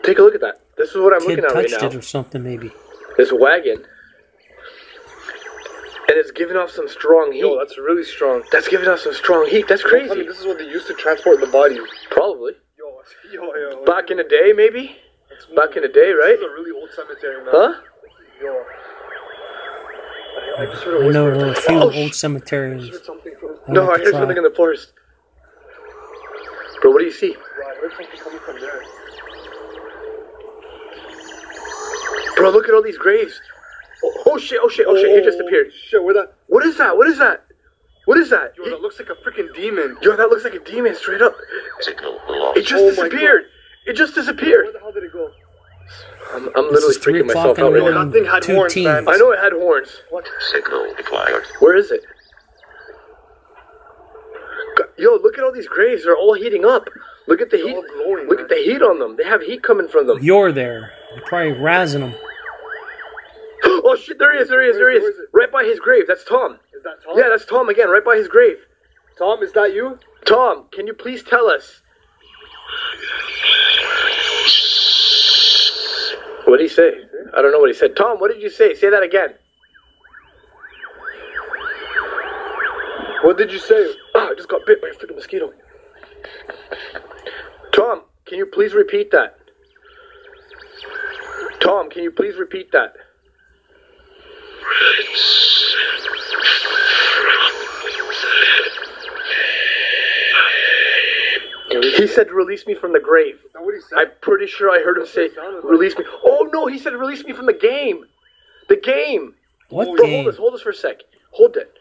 Take 0.02 0.18
a 0.18 0.22
look 0.22 0.34
at 0.34 0.40
that. 0.40 0.60
This 0.76 0.90
is 0.90 0.96
what 0.96 1.12
I'm 1.12 1.20
Kid 1.20 1.28
looking 1.28 1.44
at 1.44 1.54
right 1.54 1.68
touched 1.68 1.82
now. 1.82 1.88
it 1.88 1.94
or 1.94 2.02
something, 2.02 2.42
maybe. 2.42 2.72
This 3.16 3.32
wagon, 3.32 3.84
and 6.10 6.18
it's 6.18 6.32
giving 6.32 6.56
off 6.56 6.70
some 6.70 6.88
strong 6.88 7.30
heat. 7.30 7.38
Yo, 7.40 7.56
that's 7.56 7.78
really 7.78 8.02
strong. 8.02 8.42
That's 8.50 8.66
giving 8.66 8.88
off 8.88 8.98
some 8.98 9.14
strong 9.14 9.46
heat. 9.46 9.68
That's 9.68 9.82
crazy. 9.82 10.06
I 10.06 10.08
crazy. 10.08 10.20
mean, 10.22 10.28
this 10.28 10.40
is 10.40 10.46
what 10.46 10.58
they 10.58 10.64
used 10.66 10.88
to 10.88 10.94
transport 10.94 11.38
the 11.40 11.46
body. 11.46 11.78
Probably 12.10 12.54
Yo, 13.32 13.40
yo, 13.54 13.70
yo. 13.70 13.84
back 13.84 14.10
in 14.10 14.16
the 14.16 14.24
day, 14.24 14.52
maybe. 14.52 14.96
Back 15.54 15.76
in 15.76 15.82
the 15.82 15.88
day, 15.88 16.10
right? 16.10 16.36
This 16.36 16.40
is 16.40 16.46
a 16.46 16.50
really 16.50 16.72
old 16.72 16.90
cemetery, 16.94 17.44
man. 17.44 17.54
Huh? 17.54 17.74
Yo. 18.42 18.62
I, 20.58 20.62
I 20.62 20.66
just 20.66 20.82
heard 20.82 21.02
a 21.04 21.08
I 21.08 21.10
know 21.12 21.24
whisper. 21.30 21.46
Uh, 21.46 21.50
a 21.50 21.54
few 21.54 21.78
Oh, 21.78 22.02
old 22.02 22.14
cemeteries. 22.14 22.88
I 22.88 22.90
heard 22.92 23.04
something 23.04 23.34
from. 23.40 23.50
I 23.68 23.72
No, 23.72 23.90
I 23.90 23.98
heard 23.98 24.12
something 24.12 24.36
in 24.36 24.42
the 24.42 24.50
forest. 24.50 24.92
Bro, 26.82 26.90
what 26.92 26.98
do 26.98 27.04
you 27.04 27.12
see? 27.12 27.34
Bro, 27.34 27.66
I 27.66 27.74
heard 27.76 27.92
something 27.96 28.18
coming 28.20 28.38
from 28.40 28.60
there. 28.60 28.82
Bro, 32.36 32.50
look 32.50 32.68
at 32.68 32.74
all 32.74 32.82
these 32.82 32.98
graves. 32.98 33.40
Oh, 34.02 34.22
oh 34.26 34.38
shit! 34.38 34.60
Oh 34.62 34.68
shit! 34.68 34.86
Oh 34.88 34.96
shit! 34.96 35.10
It 35.10 35.24
just 35.24 35.38
oh, 35.40 35.46
appeared. 35.46 35.72
Shit, 35.88 36.02
where 36.02 36.14
that? 36.14 36.34
What 36.46 36.64
is 36.64 36.76
that? 36.78 36.96
What 36.96 37.06
is 37.08 37.18
that? 37.18 37.44
What 38.06 38.18
is 38.18 38.30
that? 38.30 38.54
Yo, 38.56 38.64
that 38.70 38.80
looks 38.80 38.98
like 38.98 39.08
a 39.10 39.14
freaking 39.14 39.54
demon. 39.54 39.96
Yo, 40.02 40.16
that 40.16 40.28
looks 40.30 40.44
like 40.44 40.54
a 40.54 40.58
demon 40.64 40.94
straight 40.96 41.20
up. 41.22 41.36
It 41.86 42.62
just 42.66 42.82
Oh 42.82 42.90
disappeared. 42.90 43.44
It 43.86 43.92
just 43.94 44.14
disappeared. 44.14 44.64
Where 44.64 44.72
the 44.72 44.78
hell 44.80 44.92
did 44.92 45.04
it 45.04 45.12
go? 45.12 45.30
I'm, 46.32 46.48
I'm 46.56 46.70
literally 46.70 46.94
three 46.94 47.14
freaking 47.22 47.26
myself 47.26 47.58
in 47.58 47.64
out 47.64 47.72
the 47.72 47.80
right 47.80 47.86
Yo, 47.86 47.90
now. 47.92 48.04
that 48.04 48.12
thing 48.12 48.24
had 48.24 48.42
Two 48.42 48.54
horns, 48.54 48.72
teams. 48.74 48.84
man. 48.86 49.08
I 49.08 49.16
know 49.16 49.32
it 49.32 49.38
had 49.40 49.52
horns. 49.52 50.02
What? 50.10 50.28
Signal 50.52 50.94
acquired. 50.98 51.44
Where 51.58 51.76
is 51.76 51.90
it? 51.90 52.02
Yo, 54.96 55.16
look 55.16 55.38
at 55.38 55.44
all 55.44 55.52
these 55.52 55.66
graves. 55.68 56.04
They're 56.04 56.16
all 56.16 56.34
heating 56.34 56.64
up. 56.64 56.88
Look 57.26 57.40
at 57.40 57.50
the 57.50 57.56
They're 57.56 57.66
heat. 57.68 57.84
glowing, 57.94 58.28
Look 58.28 58.38
man. 58.38 58.44
at 58.44 58.48
the 58.48 58.56
heat 58.56 58.82
on 58.82 58.98
them. 58.98 59.16
They 59.16 59.24
have 59.24 59.42
heat 59.42 59.62
coming 59.62 59.88
from 59.88 60.06
them. 60.06 60.18
You're 60.22 60.52
there. 60.52 60.92
You're 61.14 61.24
probably 61.26 61.52
razzing 61.52 62.00
them. 62.00 62.14
Oh 63.90 63.96
shit! 63.96 64.20
There 64.20 64.32
he 64.32 64.40
is. 64.40 64.48
There 64.48 64.62
he 64.62 64.68
is. 64.68 64.76
There 64.76 64.92
he 64.92 64.98
is. 64.98 65.16
is? 65.16 65.20
Right 65.32 65.50
by 65.50 65.64
his 65.64 65.80
grave. 65.80 66.04
That's 66.06 66.22
Tom. 66.22 66.60
Is 66.72 66.84
that 66.84 67.02
Tom? 67.04 67.18
Yeah, 67.18 67.28
that's 67.28 67.44
Tom 67.44 67.68
again. 67.68 67.88
Right 67.88 68.04
by 68.04 68.16
his 68.16 68.28
grave. 68.28 68.58
Tom, 69.18 69.42
is 69.42 69.52
that 69.54 69.74
you? 69.74 69.98
Tom, 70.24 70.66
can 70.70 70.86
you 70.86 70.94
please 70.94 71.24
tell 71.24 71.48
us? 71.48 71.82
What 76.44 76.58
did 76.58 76.62
he 76.62 76.68
say? 76.68 76.92
I 77.36 77.42
don't 77.42 77.50
know 77.50 77.58
what 77.58 77.68
he 77.68 77.74
said. 77.74 77.96
Tom, 77.96 78.18
what 78.20 78.30
did 78.30 78.40
you 78.40 78.48
say? 78.48 78.74
Say 78.74 78.90
that 78.90 79.02
again. 79.02 79.34
What 83.24 83.38
did 83.38 83.50
you 83.50 83.58
say? 83.58 83.92
Ah, 84.14 84.28
I 84.28 84.34
just 84.36 84.48
got 84.48 84.64
bit 84.66 84.80
by 84.80 84.88
a 84.88 84.92
freaking 84.92 85.16
mosquito. 85.16 85.52
Tom, 87.72 88.02
can 88.24 88.38
you 88.38 88.46
please 88.46 88.72
repeat 88.72 89.10
that? 89.10 89.36
Tom, 91.60 91.90
can 91.90 92.04
you 92.04 92.12
please 92.12 92.36
repeat 92.36 92.70
that? 92.70 92.94
He 102.00 102.06
said, 102.06 102.30
"Release 102.30 102.66
me 102.66 102.74
from 102.74 102.92
the 102.92 103.00
grave." 103.00 103.40
What? 103.54 103.74
I'm 103.96 104.10
pretty 104.22 104.46
sure 104.46 104.70
I 104.70 104.82
heard 104.82 104.96
him 104.98 105.06
say, 105.06 105.28
"Release 105.62 105.96
me." 105.98 106.04
Oh 106.24 106.48
no, 106.52 106.66
he 106.66 106.78
said, 106.78 106.94
"Release 106.94 107.24
me 107.24 107.32
from 107.32 107.46
the 107.46 107.52
game." 107.52 108.06
The 108.68 108.76
game. 108.76 109.34
What 109.68 109.84
Bro, 109.86 110.06
game? 110.06 110.14
hold 110.14 110.26
this. 110.26 110.36
Hold 110.38 110.54
this 110.54 110.62
for 110.62 110.70
a 110.70 110.74
sec. 110.74 111.00
Hold 111.32 111.56
it. 111.56 111.76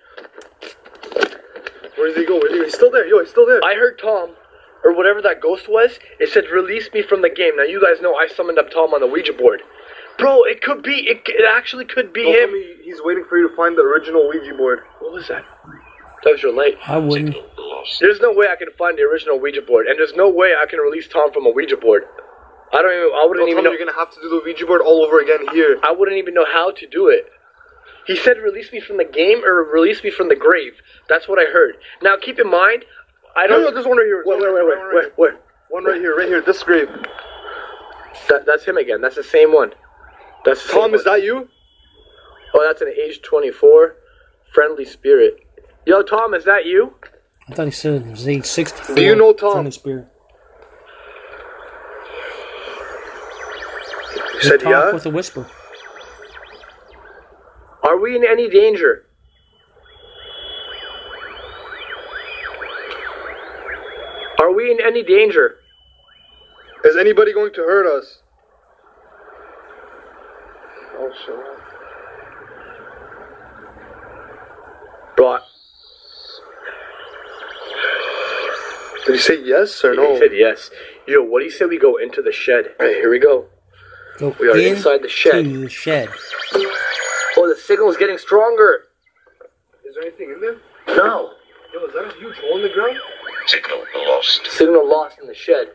Where 1.95 2.07
did 2.09 2.17
he 2.17 2.25
go? 2.25 2.33
Where 2.35 2.49
did 2.49 2.51
he 2.53 2.57
go? 2.59 2.63
He's 2.65 2.73
still 2.75 2.91
there. 2.91 3.07
Yo, 3.07 3.19
he's 3.19 3.29
still 3.29 3.45
there. 3.45 3.63
I 3.63 3.75
heard 3.75 3.97
Tom, 3.99 4.31
or 4.83 4.93
whatever 4.93 5.21
that 5.21 5.39
ghost 5.41 5.69
was. 5.69 5.99
It 6.19 6.29
said, 6.29 6.49
"Release 6.49 6.89
me 6.93 7.01
from 7.01 7.21
the 7.21 7.29
game." 7.29 7.55
Now 7.55 7.63
you 7.63 7.81
guys 7.81 8.01
know 8.01 8.15
I 8.15 8.27
summoned 8.27 8.59
up 8.59 8.69
Tom 8.71 8.93
on 8.93 8.99
the 9.01 9.07
Ouija 9.07 9.33
board. 9.33 9.61
Bro, 10.17 10.43
it 10.43 10.61
could 10.61 10.83
be. 10.83 11.07
It, 11.07 11.21
it 11.27 11.45
actually 11.47 11.85
could 11.85 12.11
be 12.11 12.23
Don't 12.23 12.33
tell 12.33 12.43
him. 12.43 12.53
me 12.53 12.75
he's 12.83 13.01
waiting 13.01 13.23
for 13.29 13.37
you 13.37 13.47
to 13.49 13.55
find 13.55 13.77
the 13.77 13.83
original 13.83 14.27
Ouija 14.27 14.53
board. 14.53 14.81
What 14.99 15.13
was 15.13 15.27
that? 15.29 15.45
That 16.23 16.31
was 16.33 16.43
your 16.43 16.53
light. 16.53 16.75
I 16.85 16.97
wouldn't. 16.97 17.35
There's 18.01 18.19
no 18.19 18.33
way 18.33 18.47
I 18.51 18.55
can 18.55 18.67
find 18.77 18.97
the 18.97 19.03
original 19.03 19.39
Ouija 19.39 19.61
board, 19.61 19.87
and 19.87 19.97
there's 19.97 20.13
no 20.15 20.29
way 20.29 20.53
I 20.59 20.65
can 20.65 20.79
release 20.79 21.07
Tom 21.07 21.31
from 21.31 21.45
a 21.45 21.49
Ouija 21.49 21.77
board. 21.77 22.03
I 22.73 22.81
don't 22.81 22.91
even. 22.91 23.09
I 23.15 23.25
wouldn't 23.25 23.37
Don't 23.37 23.37
tell 23.37 23.47
even 23.49 23.57
me 23.57 23.63
know. 23.63 23.69
you're 23.71 23.79
gonna 23.79 23.97
have 23.97 24.11
to 24.11 24.21
do 24.21 24.29
the 24.29 24.41
Ouija 24.43 24.65
board 24.65 24.81
all 24.81 25.03
over 25.03 25.19
again 25.21 25.39
here. 25.53 25.79
I 25.83 25.91
wouldn't 25.91 26.17
even 26.17 26.33
know 26.33 26.45
how 26.51 26.71
to 26.71 26.87
do 26.87 27.07
it. 27.07 27.25
He 28.05 28.15
said, 28.15 28.37
"Release 28.37 28.71
me 28.71 28.79
from 28.79 28.97
the 28.97 29.05
game 29.05 29.43
or 29.45 29.63
release 29.63 30.03
me 30.03 30.11
from 30.11 30.27
the 30.29 30.35
grave." 30.35 30.73
That's 31.07 31.27
what 31.27 31.39
I 31.39 31.45
heard. 31.51 31.77
Now, 32.01 32.17
keep 32.17 32.39
in 32.39 32.49
mind, 32.49 32.85
I 33.35 33.47
don't. 33.47 33.61
no, 33.61 33.71
there's 33.71 33.85
one 33.87 33.97
right 33.97 34.05
here. 34.05 34.23
Wait, 34.25 34.39
wait, 34.41 34.53
wait, 34.53 34.65
wait, 34.67 34.93
wait, 34.93 35.17
wait. 35.17 35.33
One 35.69 35.83
right 35.85 35.99
here, 36.01 36.15
right 36.15 36.27
here, 36.27 36.41
this 36.41 36.61
grave. 36.63 36.89
That, 38.27 38.45
that's 38.45 38.65
him 38.65 38.77
again. 38.77 39.01
That's 39.01 39.15
the 39.15 39.23
same 39.23 39.53
one. 39.53 39.71
That's 40.45 40.63
the 40.65 40.73
Tom, 40.73 40.81
same 40.91 40.95
is 40.95 41.05
one. 41.05 41.15
that 41.19 41.23
you? 41.23 41.47
Oh, 42.53 42.65
that's 42.67 42.81
an 42.81 42.89
age 42.89 43.21
24. 43.21 43.95
Friendly 44.53 44.85
spirit. 44.85 45.37
Yo, 45.85 46.03
Tom, 46.03 46.33
is 46.33 46.45
that 46.45 46.65
you? 46.65 46.93
I 47.49 47.55
thought 47.55 47.65
he 47.65 47.71
said 47.71 48.01
it 48.03 48.07
was 48.11 48.27
age 48.27 48.45
64. 48.45 48.95
Do 48.95 49.01
you 49.01 49.15
know 49.15 49.33
Tom? 49.33 49.53
Friendly 49.53 49.71
spirit. 49.71 50.07
He 54.41 54.47
said, 54.47 54.59
Talk 54.59 54.71
yeah. 54.71 54.93
with 54.93 55.05
a 55.05 55.09
whisper. 55.09 55.47
Are 57.83 57.97
we 57.99 58.15
in 58.15 58.23
any 58.23 58.49
danger? 58.49 59.05
Are 64.41 64.53
we 64.53 64.71
in 64.71 64.79
any 64.79 65.03
danger? 65.03 65.55
Is 66.85 66.95
anybody 66.97 67.33
going 67.33 67.53
to 67.53 67.61
hurt 67.61 67.87
us? 67.87 68.21
Oh, 70.97 71.11
shit. 71.25 71.35
Bro, 75.17 75.39
Did 79.09 79.15
he 79.15 79.21
say 79.21 79.43
yes 79.43 79.83
or 79.83 79.95
no? 79.95 80.13
he 80.13 80.19
said 80.19 80.33
yes. 80.33 80.69
Yo, 81.07 81.23
what 81.23 81.39
do 81.39 81.45
you 81.45 81.51
say 81.51 81.65
we 81.65 81.79
go 81.79 81.97
into 81.97 82.21
the 82.21 82.31
shed? 82.31 82.75
Alright, 82.79 82.97
here 82.97 83.09
we 83.09 83.17
go. 83.17 83.47
Go 84.19 84.35
We 84.39 84.49
are 84.49 84.55
in 84.55 84.75
inside 84.75 85.01
the 85.01 85.09
shed. 85.09 85.45
To 85.45 85.61
the 85.61 85.67
shed. 85.67 86.09
Oh, 87.35 87.47
the 87.49 87.59
signal's 87.59 87.97
getting 87.97 88.19
stronger. 88.19 88.83
Is 89.83 89.95
there 89.95 90.03
anything 90.03 90.29
in 90.29 90.39
there? 90.39 90.57
No. 90.95 91.31
Yo, 91.73 91.85
is 91.85 91.93
that 91.95 92.05
a 92.05 92.19
huge 92.19 92.37
hole 92.37 92.57
in 92.57 92.61
the 92.61 92.69
ground? 92.69 92.99
Signal 93.47 93.83
lost. 93.95 94.45
Signal 94.51 94.87
lost 94.87 95.17
in 95.19 95.27
the 95.27 95.33
shed. 95.33 95.69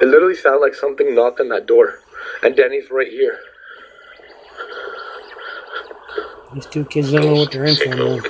It 0.00 0.08
literally 0.08 0.34
sounded 0.34 0.58
like 0.58 0.74
something 0.74 1.14
knocked 1.14 1.38
on 1.38 1.50
that 1.50 1.66
door. 1.66 2.00
And 2.42 2.56
Danny's 2.56 2.90
right 2.90 3.12
here. 3.12 3.38
These 6.54 6.66
two 6.66 6.84
kids 6.84 7.12
don't 7.12 7.24
know 7.24 7.34
what 7.34 7.52
they're 7.52 7.64
in 7.64 7.76
for, 7.76 7.82
Signal 7.84 8.16
man. 8.16 8.24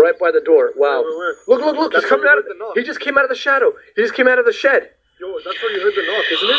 Right 0.00 0.18
by 0.18 0.30
the 0.32 0.40
door. 0.40 0.72
Wow. 0.76 1.02
Where, 1.02 1.16
where, 1.16 1.18
where? 1.18 1.58
Look, 1.58 1.60
look, 1.66 1.76
look. 1.76 1.92
That's 1.92 2.04
He's 2.04 2.10
coming 2.10 2.26
out 2.28 2.38
of 2.38 2.44
the 2.44 2.54
knock. 2.58 2.76
He 2.76 2.82
just 2.82 3.00
came 3.00 3.16
out 3.18 3.24
of 3.24 3.30
the 3.30 3.36
shadow. 3.36 3.72
He 3.94 4.02
just 4.02 4.14
came 4.14 4.26
out 4.26 4.38
of 4.38 4.44
the 4.46 4.52
shed. 4.52 4.90
Yo, 5.20 5.32
that's 5.44 5.62
where 5.62 5.70
you 5.72 5.80
heard 5.82 5.94
the 5.94 6.02
knock, 6.02 6.24
isn't 6.32 6.50
it? 6.50 6.58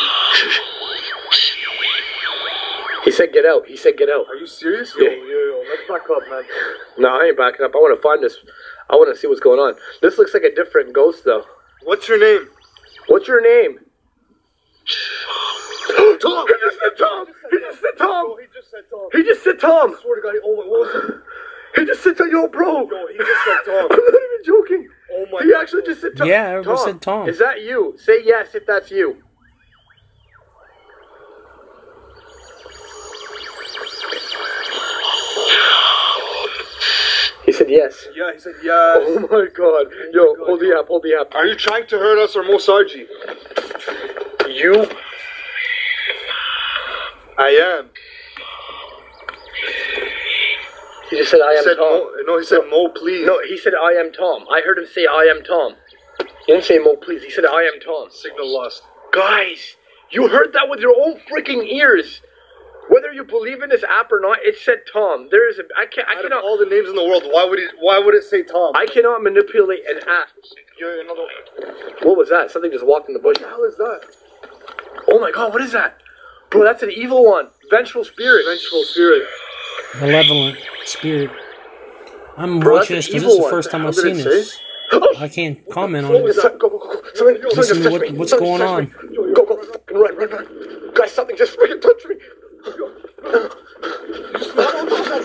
He 3.03 3.12
said 3.12 3.33
get 3.33 3.45
out. 3.45 3.65
He 3.67 3.75
said 3.75 3.97
get 3.97 4.09
out. 4.09 4.27
Are 4.29 4.35
you 4.35 4.47
serious? 4.47 4.95
Yo, 4.95 5.03
Yeah. 5.03 5.09
yo, 5.12 5.17
yo, 5.25 5.63
let's 5.69 5.88
back 5.89 6.09
up, 6.09 6.23
man. 6.29 6.43
No, 6.97 7.09
I 7.09 7.25
ain't 7.25 7.38
backing 7.38 7.65
up. 7.65 7.71
I 7.75 7.77
want 7.79 7.97
to 7.97 8.01
find 8.01 8.23
this. 8.23 8.38
I 8.89 8.95
want 8.95 9.13
to 9.13 9.19
see 9.19 9.27
what's 9.27 9.41
going 9.41 9.59
on. 9.59 9.75
This 10.01 10.17
looks 10.17 10.33
like 10.33 10.43
a 10.43 10.53
different 10.55 10.93
ghost, 10.93 11.25
though. 11.25 11.43
What's 11.83 12.07
your 12.07 12.19
name? 12.19 12.47
What's 13.07 13.27
your 13.27 13.41
name? 13.41 13.79
Tom, 16.19 16.48
He 16.48 16.53
just 16.63 16.79
said 16.79 16.98
Tom. 16.98 17.27
He 17.51 17.57
just 17.60 17.81
said 17.81 17.98
Tom. 17.98 18.36
He 18.39 18.48
just 18.53 18.72
said 18.72 18.83
Tom. 18.89 19.10
He 19.12 19.24
just 19.24 19.43
said 19.43 19.60
Tom. 19.60 19.95
I 19.98 20.01
swear 20.01 20.15
to 20.15 20.22
God, 20.22 20.36
oh 20.45 20.55
my, 20.57 20.69
what 20.69 20.79
was 20.81 20.95
it? 20.95 21.15
He 21.75 21.86
just 21.86 22.03
said 22.03 22.17
Tom. 22.17 22.29
Yo, 22.31 22.48
bro. 22.48 22.89
Yo, 22.89 23.07
he 23.07 23.17
just 23.17 23.45
said 23.45 23.57
Tom. 23.65 23.88
I'm 23.91 23.98
not 23.98 24.22
even 24.24 24.45
joking. 24.45 24.89
Oh 25.13 25.25
my. 25.31 25.43
He 25.43 25.51
God. 25.51 25.62
actually 25.62 25.83
just 25.83 26.01
said 26.01 26.15
Tom. 26.15 26.27
Yeah, 26.27 26.50
everyone 26.50 26.77
said 26.77 27.01
Tom. 27.01 27.27
Is 27.27 27.39
that 27.39 27.62
you? 27.62 27.95
Say 27.98 28.24
yes 28.24 28.55
if 28.55 28.65
that's 28.65 28.91
you. 28.91 29.24
He 37.45 37.51
said 37.51 37.69
yes. 37.69 38.07
Yeah, 38.15 38.31
he 38.33 38.39
said 38.39 38.53
yes. 38.63 38.98
Oh 39.01 39.19
my 39.29 39.48
god. 39.53 39.88
Yo, 40.13 40.36
hold 40.45 40.62
the 40.62 40.77
app, 40.79 40.88
hold 40.88 41.03
the 41.03 41.19
app. 41.19 41.36
Are 41.36 41.45
you 41.45 41.55
trying 41.55 41.86
to 41.88 41.98
hurt 41.98 42.17
us 42.17 42.36
or 42.36 42.43
Mo 42.43 42.55
Sargi? 42.57 43.05
You 44.50 44.88
I 47.37 47.49
am. 47.79 47.89
He 51.09 51.17
just 51.17 51.31
said 51.31 51.41
I 51.41 51.51
He 51.53 51.57
am 51.59 51.63
said 51.63 51.77
Tom. 51.77 51.85
Mo, 51.85 52.11
no, 52.25 52.37
he 52.39 52.45
said 52.45 52.61
Mo, 52.69 52.89
please. 52.89 53.25
No, 53.25 53.39
he 53.43 53.57
said 53.57 53.73
I 53.75 53.93
am 53.93 54.11
Tom. 54.11 54.45
I 54.51 54.61
heard 54.61 54.77
him 54.77 54.87
say 54.87 55.05
I 55.05 55.23
am 55.29 55.43
Tom. 55.43 55.75
He 56.45 56.53
didn't 56.53 56.65
say 56.65 56.79
Mo, 56.79 56.95
please. 56.95 57.23
He 57.23 57.29
said 57.29 57.45
I 57.45 57.63
am 57.63 57.79
Tom. 57.79 58.09
Signal 58.11 58.51
lost. 58.51 58.83
Guys, 59.11 59.75
you 60.11 60.27
heard 60.27 60.53
that 60.53 60.69
with 60.69 60.79
your 60.79 60.95
own 60.95 61.19
freaking 61.31 61.65
ears. 61.67 62.21
Whether 62.89 63.13
you 63.13 63.23
believe 63.23 63.63
in 63.63 63.69
this 63.69 63.83
app 63.83 64.11
or 64.11 64.19
not, 64.19 64.39
it 64.41 64.57
said 64.57 64.79
Tom. 64.91 65.29
There 65.31 65.49
is 65.49 65.57
a 65.59 65.63
I 65.77 65.85
can't 65.85 66.07
I 66.07 66.13
Out 66.13 66.25
of 66.25 66.31
cannot 66.31 66.43
all 66.43 66.57
the 66.57 66.65
names 66.65 66.89
in 66.89 66.95
the 66.95 67.03
world, 67.05 67.23
why 67.29 67.45
would 67.45 67.59
it? 67.59 67.71
Why 67.79 67.99
would 67.99 68.13
it 68.15 68.23
say 68.23 68.43
Tom? 68.43 68.73
I 68.75 68.85
cannot 68.85 69.23
manipulate 69.23 69.87
an 69.89 69.97
app. 69.99 70.27
You're 70.79 70.99
another. 71.01 71.23
What 72.03 72.17
was 72.17 72.29
that? 72.29 72.51
Something 72.51 72.71
just 72.71 72.85
walked 72.85 73.07
in 73.07 73.13
the 73.13 73.19
bush. 73.19 73.37
What 73.39 73.43
the 73.43 73.49
hell 73.49 73.63
is 73.63 73.77
that? 73.77 74.01
Oh 75.09 75.19
my 75.19 75.31
god, 75.31 75.53
what 75.53 75.61
is 75.61 75.71
that? 75.71 75.97
Bro, 76.53 76.63
that's 76.65 76.83
an 76.83 76.91
evil 76.91 77.25
one. 77.25 77.50
Vengeful 77.72 78.03
spirit. 78.05 78.45
Vengeful 78.45 78.83
spirit. 78.83 79.27
Malevolent 80.00 80.60
spirit. 80.86 81.31
I'm 82.38 82.60
Bro, 82.60 82.75
watching 82.75 82.95
this 82.98 83.07
because 83.07 83.24
this 83.24 83.31
is 83.33 83.38
the 83.43 83.50
first 83.50 83.74
one. 83.74 83.81
time 83.81 83.88
I've 83.88 83.95
seen 83.95 84.17
this. 84.17 84.53
say? 84.53 84.60
Oh, 84.91 85.15
I 85.17 85.27
can't 85.29 85.67
comment 85.72 86.05
on 86.05 86.13
it. 86.15 86.36
go, 86.36 86.50
go, 86.60 86.69
go. 86.69 87.01
Something, 87.15 87.41
something 87.41 87.57
Listen 87.57 87.81
to 87.81 87.89
what- 87.89 88.12
what's 88.12 88.29
Something 88.29 88.48
going 88.48 88.62
on. 88.62 88.88
touched. 88.88 89.15
Go, 89.36 89.45
go, 89.45 89.63
fucking 89.63 89.98
run, 89.98 90.15
run, 90.15 90.29
run. 90.29 90.91
Guys, 90.93 91.12
something 91.12 91.36
just 91.36 91.57
freaking 91.57 91.81
touched 91.81 92.05
me. 92.07 92.15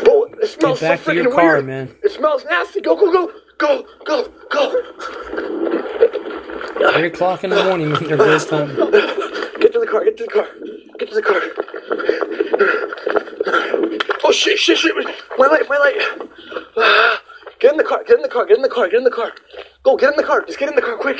Bro, 0.04 0.24
it 0.42 0.46
smells 0.48 0.80
back 0.80 1.00
so 1.00 1.12
to 1.12 1.14
your 1.14 1.30
car, 1.30 1.54
weird. 1.56 1.66
man. 1.66 1.94
It 2.02 2.12
smells 2.12 2.44
nasty. 2.46 2.80
Go, 2.80 2.96
go, 2.96 3.12
go, 3.12 3.30
go, 3.58 3.84
go, 4.06 4.32
go. 4.50 4.82
Three 6.94 7.06
o'clock 7.08 7.44
in 7.44 7.50
the 7.50 7.62
morning, 7.64 7.92
man. 7.92 8.04
They're 8.04 8.16
ghost 8.16 8.48
hunting. 8.48 8.76
Get 8.76 9.47
to 9.78 9.86
the 9.86 9.90
car. 9.90 10.04
Get 10.04 10.16
to 10.16 10.24
the 10.24 10.30
car. 10.30 10.48
Get 10.98 11.08
to 11.10 11.14
the 11.14 11.22
car. 11.22 11.40
Oh 14.24 14.32
shit! 14.32 14.58
Shit! 14.58 14.78
Shit! 14.78 14.94
My 15.38 15.46
light! 15.46 15.68
My 15.68 15.78
light! 15.78 17.20
Get 17.60 17.72
in 17.72 17.78
the 17.78 17.84
car! 17.84 18.04
Get 18.04 18.16
in 18.16 18.22
the 18.22 18.28
car! 18.28 18.46
Get 18.46 18.56
in 18.56 18.62
the 18.62 18.68
car! 18.68 18.88
Get 18.88 18.98
in 18.98 19.04
the 19.04 19.10
car! 19.10 19.32
Go! 19.82 19.96
Get 19.96 20.10
in 20.10 20.16
the 20.16 20.22
car! 20.22 20.44
Just 20.44 20.58
get 20.58 20.68
in 20.68 20.74
the 20.74 20.82
car 20.82 20.96
quick! 20.96 21.18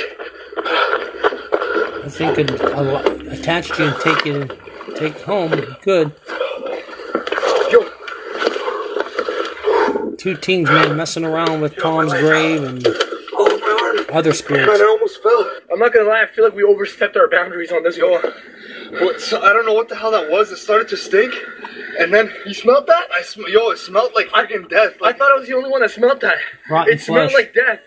If 2.05 2.19
they 2.19 2.35
could 2.35 2.51
attach 3.33 3.79
you 3.79 3.87
and 3.87 4.01
take 4.01 4.25
you, 4.25 4.49
take 4.97 5.21
home, 5.21 5.51
good. 5.83 6.13
Yo! 7.71 7.89
Two 10.17 10.37
teams, 10.37 10.69
man, 10.71 10.97
messing 10.97 11.25
around 11.25 11.61
with 11.61 11.77
Tom's 11.77 12.13
grave 12.13 12.63
and 12.65 12.87
Oh 13.33 14.07
other 14.13 14.31
Man, 14.31 14.37
spirits. 14.37 14.81
I 14.81 14.85
almost 14.85 15.23
fell. 15.23 15.51
I'm 15.73 15.79
not 15.79 15.93
gonna 15.93 16.09
lie. 16.09 16.23
I 16.23 16.27
feel 16.27 16.45
like 16.45 16.55
we 16.55 16.65
overstepped 16.65 17.17
our 17.17 17.29
boundaries 17.29 17.71
on 17.73 17.83
this. 17.83 17.97
Yo! 17.97 18.21
What, 19.01 19.21
so, 19.21 19.41
I 19.43 19.53
don't 19.53 19.67
know 19.67 19.75
what 19.75 19.89
the 19.89 19.97
hell 19.97 20.11
that 20.13 20.31
was. 20.31 20.51
It 20.51 20.57
started 20.57 20.89
to 20.89 20.97
stink, 20.97 21.35
and 21.99 22.13
then 22.13 22.33
you 22.47 22.55
smelled 22.55 22.87
that? 22.87 23.09
I 23.13 23.23
sm- 23.23 23.49
yo, 23.49 23.71
it 23.71 23.79
smelled 23.79 24.13
like 24.15 24.29
freaking 24.29 24.69
death. 24.69 24.95
I 25.03 25.13
thought 25.13 25.33
I 25.33 25.39
was 25.39 25.49
the 25.49 25.55
only 25.55 25.71
one 25.71 25.81
that 25.81 25.91
smelled 25.91 26.21
that. 26.21 26.39
Rotten 26.69 26.95
it 26.95 27.01
smelled 27.01 27.31
flesh. 27.31 27.45
like 27.45 27.55
death. 27.55 27.81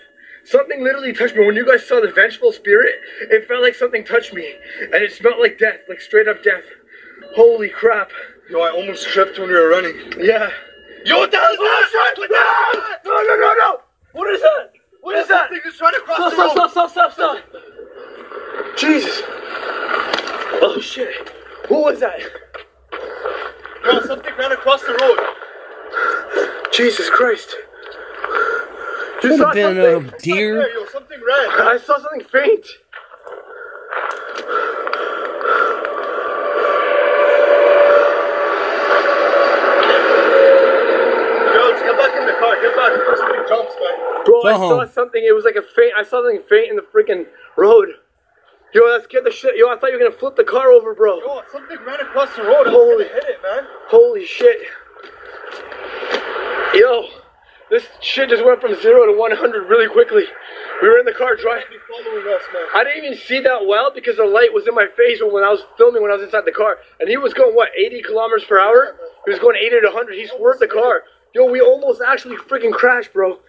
Something 0.44 0.84
literally 0.84 1.14
touched 1.14 1.36
me. 1.36 1.46
When 1.46 1.56
you 1.56 1.66
guys 1.66 1.88
saw 1.88 2.02
the 2.02 2.12
vengeful 2.12 2.52
spirit, 2.52 2.96
it 3.30 3.48
felt 3.48 3.62
like 3.62 3.76
something 3.76 4.04
touched 4.04 4.34
me, 4.34 4.56
and 4.82 4.96
it 4.96 5.12
smelled 5.12 5.40
like 5.40 5.58
death, 5.60 5.82
like 5.88 6.02
straight 6.02 6.28
up 6.28 6.44
death. 6.44 6.64
Holy 7.36 7.70
crap! 7.70 8.12
yo, 8.52 8.62
I 8.62 8.70
almost 8.72 9.08
tripped 9.08 9.40
when 9.40 9.48
we 9.48 9.56
were 9.56 9.70
running. 9.70 9.96
Yeah. 10.20 10.50
Yo, 11.06 11.18
what 11.18 11.32
the 11.32 11.38
hell 11.38 11.52
is 11.54 11.58
that? 11.58 12.14
Oh, 12.14 12.14
what 12.18 12.30
the 12.30 12.36
hell? 12.36 13.00
No! 13.06 13.12
No! 13.24 13.36
No! 13.36 13.54
No! 13.60 13.82
What 14.12 14.30
is 14.30 14.42
that? 14.42 14.72
What 15.02 15.16
is 15.18 15.28
that? 15.30 15.50
Something 15.50 15.62
just 15.64 15.80
trying 15.80 15.94
to 15.94 16.00
cross 16.02 16.34
Stop! 16.34 16.54
the 16.56 16.70
Stop! 16.70 16.92
Stop! 16.92 16.92
Stop! 16.92 17.14
Stop! 17.14 17.38
Stop! 17.52 18.78
Jesus! 18.78 19.22
Oh 20.74 20.80
shit! 20.80 21.30
What 21.68 21.84
was 21.84 22.00
that? 22.00 22.20
Yo, 23.84 24.00
something 24.06 24.34
ran 24.38 24.54
across 24.54 24.82
the 24.84 24.94
road. 25.02 25.20
Jesus 26.72 27.10
Christ! 27.10 27.54
You 29.24 29.30
Could 29.30 29.38
saw 29.38 29.46
have 29.48 29.54
been 29.54 29.78
something? 29.78 30.10
a 30.16 30.18
deer. 30.20 30.56
There, 30.60 30.74
yo, 30.80 30.86
something 30.86 31.20
ran. 31.28 31.68
I 31.68 31.78
saw 31.78 31.98
something 32.00 32.24
faint. 32.24 32.66
Yo, 41.54 41.64
get 41.84 41.98
back 41.98 42.14
in 42.20 42.26
the 42.26 42.34
car. 42.40 42.56
Get 42.62 42.76
back 42.76 42.92
before 42.98 43.18
somebody 43.18 43.50
jumps, 43.50 43.74
man. 43.80 44.26
Bro, 44.26 44.42
Go 44.42 44.48
I 44.48 44.58
saw 44.58 44.86
something. 44.86 45.24
It 45.24 45.36
was 45.36 45.46
like 45.46 45.56
a 45.56 45.62
faint. 45.62 45.94
I 45.98 46.04
saw 46.04 46.24
something 46.24 46.42
faint 46.50 46.70
in 46.70 46.76
the 46.78 46.84
freaking 46.94 47.26
road. 47.58 47.90
Yo, 48.74 48.88
that 48.90 49.04
scared 49.04 49.26
the 49.26 49.32
shit. 49.32 49.56
Yo, 49.58 49.68
I 49.68 49.78
thought 49.78 49.92
you 49.92 50.00
were 50.00 50.06
gonna 50.06 50.18
flip 50.18 50.36
the 50.36 50.44
car 50.44 50.70
over, 50.72 50.94
bro. 50.96 51.20
Yo, 51.20 51.42
something 51.52 51.78
ran 51.86 52.00
across 52.00 52.34
the 52.36 52.44
road. 52.44 52.68
I 52.68 52.72
Holy- 52.72 53.04
hit 53.06 53.24
it, 53.28 53.40
man. 53.44 53.68
Holy 53.88 54.26
shit. 54.26 54.62
Yo, 56.74 57.08
this 57.70 57.86
shit 58.00 58.30
just 58.30 58.46
went 58.46 58.62
from 58.62 58.76
zero 58.76 59.06
to 59.06 59.12
100 59.18 59.68
really 59.68 59.90
quickly. 59.90 60.24
We 60.82 60.88
were 60.88 61.00
in 61.00 61.06
the 61.06 61.14
car 61.14 61.36
driving. 61.36 61.66
Following 61.90 62.28
us, 62.34 62.42
man. 62.54 62.64
I 62.74 62.84
didn't 62.86 63.04
even 63.06 63.18
see 63.18 63.42
that 63.42 63.66
well 63.66 63.92
because 63.94 64.16
the 64.18 64.24
light 64.26 64.54
was 64.54 64.68
in 64.68 64.74
my 64.74 64.88
face 64.96 65.20
when 65.22 65.44
I 65.44 65.50
was 65.50 65.64
filming 65.78 66.02
when 66.02 66.12
I 66.12 66.16
was 66.16 66.24
inside 66.24 66.46
the 66.46 66.52
car. 66.54 66.78
And 67.00 67.10
he 67.10 67.18
was 67.18 67.34
going, 67.34 67.54
what, 67.54 67.70
80 67.78 68.02
kilometers 68.04 68.46
per 68.46 68.60
hour? 68.60 68.96
He 69.26 69.32
was 69.32 69.40
going 69.40 69.58
80 69.58 69.82
to 69.82 69.88
100. 69.88 70.16
He 70.16 70.28
swerved 70.28 70.62
the 70.62 70.68
car. 70.68 71.04
Yo, 71.36 71.46
we 71.46 71.60
almost 71.62 72.02
actually 72.02 72.38
freaking 72.38 72.72
crashed, 72.72 73.12
bro. 73.14 73.40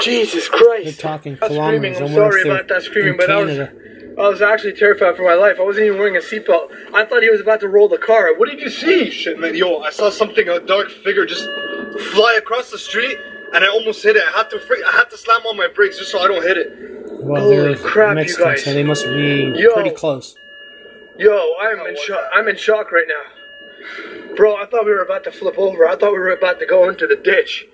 Jesus 0.00 0.48
They're 0.48 0.58
Christ. 0.58 1.00
talking 1.00 1.38
I'm 1.42 1.48
kilometers. 1.48 2.00
I 2.00 2.04
I'm 2.04 2.12
sorry 2.14 2.42
about 2.42 2.68
that 2.68 2.82
screaming, 2.82 3.16
but 3.18 3.30
I 3.30 3.36
was, 3.42 3.56
Canada. 3.56 4.07
I 4.18 4.28
was 4.28 4.42
actually 4.42 4.72
terrified 4.72 5.16
for 5.16 5.22
my 5.22 5.34
life. 5.34 5.58
I 5.60 5.62
wasn't 5.62 5.86
even 5.86 5.98
wearing 5.98 6.16
a 6.16 6.20
seatbelt. 6.20 6.72
I 6.92 7.04
thought 7.04 7.22
he 7.22 7.30
was 7.30 7.40
about 7.40 7.60
to 7.60 7.68
roll 7.68 7.88
the 7.88 7.98
car. 7.98 8.34
What 8.36 8.48
did 8.48 8.60
you 8.60 8.68
see? 8.70 9.10
Shit, 9.10 9.38
man. 9.38 9.54
Yo, 9.54 9.78
I 9.78 9.90
saw 9.90 10.10
something, 10.10 10.48
a 10.48 10.58
dark 10.60 10.90
figure 10.90 11.24
just 11.24 11.44
fly 12.12 12.34
across 12.36 12.70
the 12.70 12.78
street, 12.78 13.16
and 13.54 13.64
I 13.64 13.68
almost 13.68 14.02
hit 14.02 14.16
it. 14.16 14.22
I 14.26 14.36
had 14.38 14.50
to, 14.50 14.58
fr- 14.60 14.74
I 14.86 14.90
had 14.92 15.08
to 15.10 15.16
slam 15.16 15.42
on 15.46 15.56
my 15.56 15.68
brakes 15.68 15.98
just 15.98 16.10
so 16.10 16.18
I 16.20 16.26
don't 16.28 16.42
hit 16.42 16.56
it. 16.58 16.72
Well, 17.22 17.42
Holy 17.42 17.56
they're 17.56 17.76
crap, 17.76 18.10
you 18.10 18.14
Mexican, 18.16 18.44
guys. 18.44 18.64
so 18.64 18.72
they 18.74 18.82
must 18.84 19.04
be 19.04 19.52
Yo. 19.56 19.72
pretty 19.74 19.90
close. 19.90 20.34
Yo, 21.18 21.54
I'm 21.60 21.80
in 21.86 21.96
shock. 22.04 22.24
I'm 22.32 22.48
in 22.48 22.56
shock 22.56 22.92
right 22.92 23.06
now, 23.08 24.34
bro. 24.36 24.56
I 24.56 24.66
thought 24.66 24.84
we 24.84 24.92
were 24.92 25.02
about 25.02 25.24
to 25.24 25.32
flip 25.32 25.58
over. 25.58 25.88
I 25.88 25.96
thought 25.96 26.12
we 26.12 26.18
were 26.18 26.30
about 26.30 26.60
to 26.60 26.66
go 26.66 26.88
into 26.88 27.06
the 27.08 27.16
ditch. 27.16 27.66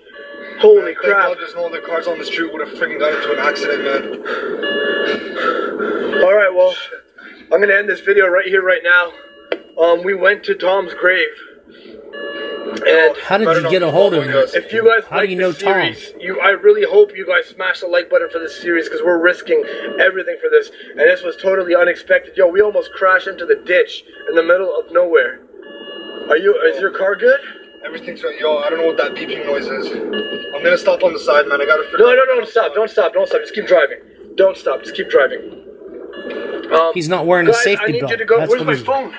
Holy 0.59 0.93
Thank 0.93 0.97
crap! 0.97 1.27
God 1.29 1.37
there's 1.39 1.53
no 1.55 1.65
other 1.67 1.81
cars 1.81 2.07
on 2.07 2.17
the 2.17 2.25
street. 2.25 2.51
Would 2.53 2.67
have 2.67 2.77
freaking 2.77 2.99
got 2.99 3.13
into 3.13 3.31
an 3.33 3.39
accident, 3.39 3.83
man. 3.83 4.03
All 6.23 6.33
right, 6.33 6.53
well, 6.53 6.73
I'm 7.51 7.59
gonna 7.59 7.73
end 7.73 7.89
this 7.89 7.99
video 8.01 8.27
right 8.27 8.45
here, 8.45 8.63
right 8.63 8.81
now. 8.83 9.11
Um, 9.81 10.03
we 10.03 10.13
went 10.15 10.43
to 10.45 10.55
Tom's 10.55 10.93
grave, 10.93 11.27
and 12.87 13.15
How 13.17 13.37
did 13.37 13.63
you 13.63 13.69
get 13.69 13.83
a 13.83 13.91
hold 13.91 14.13
of 14.13 14.23
him? 14.23 14.35
us. 14.37 14.53
if 14.55 14.71
you 14.71 14.83
guys 14.85 15.03
How 15.09 15.17
like 15.17 15.27
do 15.27 15.33
you 15.33 15.37
know 15.39 15.51
this 15.51 15.61
Tom? 15.61 15.73
series, 15.73 16.13
you, 16.19 16.39
I 16.39 16.51
really 16.51 16.85
hope 16.89 17.15
you 17.15 17.25
guys 17.27 17.47
smash 17.49 17.81
the 17.81 17.87
like 17.87 18.09
button 18.09 18.29
for 18.31 18.39
this 18.39 18.59
series 18.61 18.87
because 18.87 19.01
we're 19.03 19.19
risking 19.21 19.61
everything 19.99 20.37
for 20.41 20.49
this, 20.49 20.71
and 20.91 20.99
this 21.01 21.21
was 21.23 21.35
totally 21.35 21.75
unexpected. 21.75 22.37
Yo, 22.37 22.47
we 22.47 22.61
almost 22.61 22.91
crashed 22.93 23.27
into 23.27 23.45
the 23.45 23.55
ditch 23.65 24.03
in 24.29 24.35
the 24.35 24.43
middle 24.43 24.73
of 24.73 24.85
nowhere. 24.91 25.41
Are 26.29 26.37
you? 26.37 26.55
Is 26.63 26.79
your 26.79 26.91
car 26.91 27.15
good? 27.15 27.39
Everything's 27.85 28.23
right. 28.23 28.37
Yo, 28.39 28.57
I 28.57 28.69
don't 28.69 28.79
know 28.79 28.87
what 28.87 28.97
that 28.97 29.13
beeping 29.13 29.45
noise 29.45 29.67
is. 29.67 29.87
I'm 29.91 30.63
gonna 30.63 30.77
stop 30.77 31.03
on 31.03 31.13
the 31.13 31.19
side, 31.19 31.47
man. 31.47 31.61
I 31.61 31.65
gotta 31.65 31.83
figure 31.83 31.99
No, 31.99 32.05
no, 32.07 32.15
no, 32.15 32.35
don't 32.35 32.47
stop. 32.49 32.73
Don't 32.73 32.89
stop. 32.89 33.13
Don't 33.13 33.27
stop. 33.27 33.41
Just 33.41 33.53
keep 33.53 33.67
driving. 33.67 33.99
Don't 34.35 34.57
stop. 34.57 34.81
Just 34.83 34.95
keep 34.95 35.09
driving. 35.09 35.61
Um, 36.73 36.91
He's 36.93 37.07
not 37.09 37.25
wearing 37.27 37.47
a 37.47 37.51
guys, 37.51 37.63
safety 37.63 37.85
I 37.87 37.91
need 37.91 37.99
belt. 38.01 38.11
you 38.11 38.17
to 38.17 38.25
go. 38.25 38.39
That's 38.39 38.49
Where's 38.49 38.61
what 38.61 38.67
my 38.67 38.73
he's- 38.73 38.85
phone? 38.85 39.13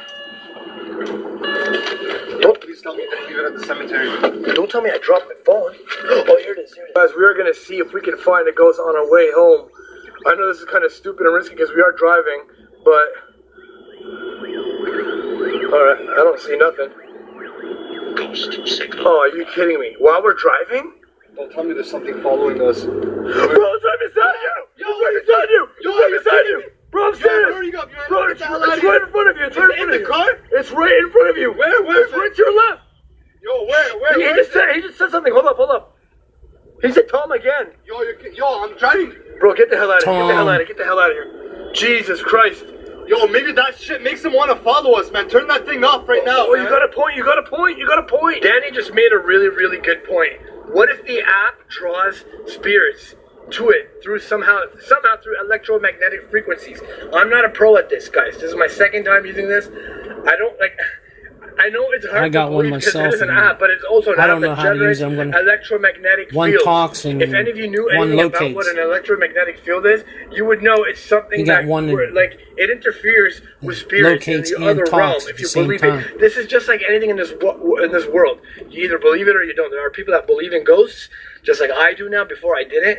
Don't 2.42 2.61
please 2.61 2.83
tell 2.83 2.94
me 2.94 3.02
you 3.05 3.11
didn't 3.11 3.26
leave 3.29 3.38
it 3.38 3.44
at 3.46 3.55
the 3.59 3.64
cemetery. 3.66 4.55
Don't 4.55 4.70
tell 4.70 4.83
me 4.83 4.90
I 4.90 4.98
dropped 4.98 5.26
my 5.26 5.35
phone. 5.44 5.74
Oh, 6.09 6.37
here 6.40 6.52
it 6.55 6.59
is. 6.59 6.74
Here 6.74 6.85
it 6.85 6.90
is. 6.90 6.94
Guys, 6.94 7.11
we 7.16 7.24
are 7.24 7.35
gonna 7.35 7.55
see 7.55 7.79
if 7.79 7.92
we 7.92 8.00
can 8.00 8.16
find 8.18 8.48
a 8.48 8.52
ghost 8.52 8.79
on 8.81 8.96
our 8.96 9.11
way 9.11 9.31
home. 9.33 9.68
I 10.26 10.35
know 10.35 10.48
this 10.48 10.59
is 10.59 10.64
kind 10.66 10.85
of 10.85 10.90
stupid 10.92 11.24
and 11.26 11.35
risky 11.35 11.55
because 11.55 11.70
we 11.74 11.81
are 11.83 11.92
driving, 11.92 12.42
but 12.85 13.07
all 15.72 15.85
right, 15.85 16.00
I 16.00 16.16
don't 16.24 16.40
see 16.40 16.57
nothing. 16.57 16.90
Ghost 18.27 18.69
signal. 18.77 19.07
Oh, 19.09 19.21
are 19.21 19.37
you 19.37 19.45
kidding 19.55 19.79
me? 19.81 19.95
While 19.99 20.23
we're 20.23 20.35
driving? 20.35 20.93
Don't 21.37 21.53
tell 21.53 21.65
me 21.65 21.75
there's 21.75 21.91
something 21.91 22.21
following 22.23 22.61
us. 22.62 22.85
Bro, 22.85 22.95
it's 22.97 23.85
right 23.85 24.01
beside 24.09 24.35
you. 24.43 24.55
Yo, 24.79 24.87
it's 24.89 25.01
right 25.01 25.17
beside 25.27 25.49
you. 25.51 25.69
Yo, 25.83 25.91
it's 25.91 26.01
right 26.01 26.25
beside 26.25 26.47
you. 26.49 26.62
Bro, 26.91 27.09
I'm 27.09 27.15
serious. 27.17 27.55
hurry 27.55 27.75
up, 27.77 27.91
you're- 27.91 28.05
Bro, 28.09 28.23
get 28.23 28.31
it's, 28.31 28.41
the 28.41 28.47
hell 28.47 28.62
out 28.62 28.69
it's 28.69 28.77
of 28.77 28.83
here. 28.83 28.93
right 28.93 29.03
in 29.03 29.11
front 29.12 29.29
of 29.29 29.37
you. 29.37 29.45
It's 29.45 29.57
right 29.57 29.65
in 29.65 29.71
it 29.71 29.77
front 29.77 29.81
in 29.83 29.89
of 29.89 29.93
the 29.93 30.01
you. 30.01 30.07
car? 30.07 30.39
It's 30.53 30.71
right 30.73 30.97
in 30.97 31.11
front 31.11 31.31
of 31.31 31.37
you. 31.37 31.53
Where? 31.53 31.83
Where? 31.85 32.05
It's 32.05 32.12
right 32.15 32.35
to 32.35 32.43
your 32.43 32.57
left. 32.57 32.83
Yo, 33.43 33.65
where? 33.67 33.99
Where? 34.01 34.15
He, 34.15 34.21
he 34.23 34.27
where 34.29 34.37
just 34.37 34.53
said 34.53 34.75
he 34.75 34.81
just 34.81 34.99
said 34.99 35.11
something. 35.11 35.33
Hold 35.33 35.47
up, 35.47 35.57
hold 35.57 35.71
up. 35.71 35.97
He 36.83 36.93
said 36.93 37.09
Tom 37.11 37.31
again. 37.33 37.73
Yo, 37.87 38.01
you're, 38.03 38.21
yo, 38.33 38.65
I'm 38.65 38.77
driving. 38.79 39.12
Bro, 39.41 39.55
get 39.55 39.69
the 39.71 39.77
hell 39.77 39.91
out 39.93 40.03
of 40.03 40.09
here. 40.09 40.15
Get 40.17 40.29
the 40.29 40.35
hell 40.35 40.49
out 40.49 40.61
of 40.61 40.67
here. 40.67 40.67
Get 40.67 40.79
the 40.79 40.85
hell 40.85 40.99
out 41.01 41.11
of 41.11 41.17
here. 41.17 41.71
Jesus 41.75 42.23
Christ. 42.23 42.65
Yo, 43.07 43.27
maybe 43.29 43.53
that 43.53 43.79
shit 43.79 44.03
makes 44.03 44.25
him 44.25 44.33
want 44.33 44.51
to 44.51 44.62
follow 44.64 44.95
us, 44.95 45.11
man. 45.12 45.29
Turn 45.29 45.47
that 45.47 45.64
thing 45.64 45.85
off 45.85 46.09
right 46.09 46.25
now. 46.25 46.47
Oh, 46.49 46.55
you 46.55 46.69
got 46.69 46.83
a 46.83 46.92
point. 46.92 47.16
You 47.16 47.25
got 47.25 47.38
a 47.38 47.42
point. 47.42 47.79
You 47.79 47.87
got 47.87 47.99
a 47.99 48.03
point. 48.03 48.42
Danny 48.42 48.71
just 48.73 48.92
made 48.95 49.12
a 49.12 49.19
really, 49.19 49.49
really 49.49 49.79
good 49.79 50.03
point. 50.05 50.33
What 50.73 50.88
if 50.90 51.05
the 51.07 51.21
app 51.21 51.69
draws 51.69 52.25
spirits 52.47 53.14
to 53.51 53.69
it 53.71 54.01
through 54.03 54.19
somehow 54.19 54.61
somehow 54.85 55.16
through 55.23 55.40
electromagnetic 55.40 56.29
frequencies? 56.31 56.81
I'm 57.14 57.31
not 57.31 57.45
a 57.45 57.49
pro 57.49 57.77
at 57.77 57.88
this, 57.88 58.09
guys. 58.09 58.35
This 58.35 58.51
is 58.51 58.57
my 58.57 58.66
second 58.66 59.05
time 59.05 59.25
using 59.25 59.49
this. 59.49 59.69
I 59.69 60.35
don't 60.37 60.59
like. 60.59 60.77
I 61.59 61.71
know 61.71 61.87
it's 61.92 62.07
hard 62.07 62.23
I 62.25 62.29
got 62.29 62.47
to 62.47 62.53
one 62.53 62.69
myself 62.69 63.07
it 63.07 63.14
is 63.14 63.21
an 63.23 63.31
app, 63.31 63.59
but 63.59 63.71
it's 63.71 63.83
also 63.85 64.12
an 64.12 64.21
I 64.21 64.27
don't 64.27 64.40
know 64.42 64.51
that 64.51 64.57
how 64.57 64.73
to 64.73 64.79
use 64.79 65.01
it. 65.01 65.07
I'm 65.07 65.16
gonna- 65.16 65.38
electromagnetic 65.38 66.33
One 66.33 66.51
fields. 66.51 66.64
talks 66.64 67.05
and 67.07 67.23
if 67.23 67.33
any 67.33 67.51
of 67.51 67.57
you 67.57 67.69
knew 67.69 67.88
anything 67.88 68.21
about 68.21 68.55
what 68.55 68.66
an 68.66 68.79
electromagnetic 68.79 69.59
field 69.61 69.87
is, 69.87 70.05
you 70.31 70.45
would 70.45 70.62
know 70.62 70.85
it's 70.85 71.01
something 71.01 71.45
that 71.47 71.64
one 71.64 71.90
where, 71.90 72.11
like 72.12 72.38
it 72.57 72.69
interferes 72.71 73.40
with 73.62 73.79
spirits 73.79 74.29
in 74.29 74.42
the 74.42 74.55
and 74.57 74.64
other 74.64 74.85
realm. 74.92 75.16
If 75.29 75.40
you 75.40 75.49
believe 75.53 75.81
time. 75.81 76.01
it, 76.01 76.21
this 76.21 76.37
is 76.37 76.47
just 76.47 76.69
like 76.69 76.83
anything 76.87 77.11
in 77.11 77.16
this 77.16 77.33
wo- 77.40 77.77
in 77.83 77.90
this 77.90 78.07
world. 78.07 78.40
You 78.69 78.85
either 78.85 78.99
believe 78.99 79.27
it 79.29 79.37
or 79.37 79.42
you 79.42 79.55
don't. 79.55 79.71
There 79.71 79.85
are 79.85 79.90
people 79.90 80.12
that 80.12 80.27
believe 80.27 80.53
in 80.53 80.62
ghosts, 80.64 81.09
just 81.42 81.61
like 81.61 81.71
I 81.71 81.95
do 81.95 82.09
now. 82.09 82.25
Before 82.25 82.57
I 82.57 82.64
didn't. 82.64 82.99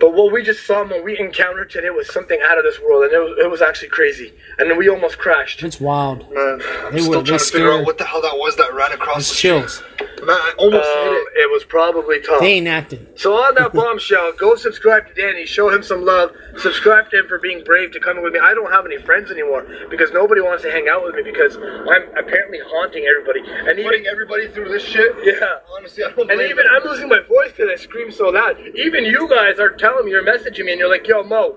But 0.00 0.14
what 0.14 0.32
we 0.32 0.42
just 0.42 0.66
saw, 0.66 0.84
what 0.84 1.04
we 1.04 1.16
encountered 1.18 1.70
today, 1.70 1.90
was 1.90 2.12
something 2.12 2.38
out 2.44 2.58
of 2.58 2.64
this 2.64 2.80
world, 2.80 3.04
and 3.04 3.12
it 3.12 3.18
was, 3.18 3.38
it 3.38 3.48
was 3.50 3.62
actually 3.62 3.88
crazy. 3.90 4.32
And 4.58 4.68
then 4.68 4.76
we 4.76 4.88
almost 4.88 5.18
crashed. 5.18 5.62
It's 5.62 5.80
wild. 5.80 6.28
Man, 6.32 6.60
I'm 6.84 6.92
They 6.92 7.00
still 7.02 7.10
were- 7.10 7.14
trying 7.16 7.24
they 7.24 7.38
to 7.38 7.44
figure 7.44 7.68
out 7.68 7.72
scared- 7.74 7.86
what 7.86 7.98
the 7.98 8.04
hell 8.04 8.20
that 8.22 8.36
was 8.36 8.56
that 8.56 8.74
ran 8.74 8.90
across 8.92 9.18
It's 9.18 9.28
the 9.28 9.34
street. 9.36 9.50
chills. 9.60 9.82
Man, 10.22 10.36
I 10.36 10.52
almost 10.58 10.88
hit 10.88 11.08
Um, 11.08 11.14
it. 11.14 11.40
it 11.42 11.50
was 11.50 11.64
probably 11.64 12.20
Tom. 12.20 12.40
They 12.40 12.52
ain't 12.54 12.68
acting. 12.68 13.06
So 13.16 13.34
on 13.34 13.54
that 13.56 13.72
bombshell, 13.74 14.32
go 14.38 14.54
subscribe 14.54 15.08
to 15.08 15.14
Danny. 15.14 15.44
Show 15.46 15.68
him 15.68 15.82
some 15.82 16.04
love. 16.04 16.30
Subscribe 16.58 17.10
to 17.10 17.18
him 17.20 17.26
for 17.28 17.38
being 17.38 17.64
brave 17.64 17.90
to 17.92 18.00
coming 18.00 18.22
with 18.22 18.32
me. 18.32 18.38
I 18.38 18.54
don't 18.54 18.70
have 18.70 18.86
any 18.86 18.98
friends 18.98 19.30
anymore 19.32 19.66
because 19.90 20.12
nobody 20.12 20.40
wants 20.40 20.62
to 20.62 20.70
hang 20.70 20.88
out 20.88 21.02
with 21.02 21.14
me 21.16 21.22
because 21.24 21.56
I'm 21.56 22.08
apparently 22.16 22.60
haunting 22.64 23.04
everybody. 23.04 23.40
And 23.68 23.78
even 23.78 23.90
Putting 23.90 24.06
everybody 24.06 24.48
through 24.48 24.68
this 24.68 24.84
shit. 24.84 25.12
yeah. 25.24 25.58
Honestly, 25.76 26.04
I 26.04 26.10
don't 26.10 26.30
And 26.30 26.38
blame 26.38 26.50
even 26.50 26.66
them. 26.66 26.74
I'm 26.76 26.84
losing 26.88 27.08
my 27.08 27.20
voice 27.20 27.50
because 27.56 27.68
I 27.72 27.76
scream 27.76 28.12
so 28.12 28.28
loud. 28.28 28.56
Even 28.76 29.04
you 29.04 29.28
guys 29.28 29.58
are 29.58 29.70
telling 29.70 30.04
me, 30.04 30.12
you're 30.12 30.24
messaging 30.24 30.66
me, 30.66 30.72
and 30.72 30.78
you're 30.78 30.88
like, 30.90 31.06
"Yo, 31.08 31.22
Mo, 31.24 31.56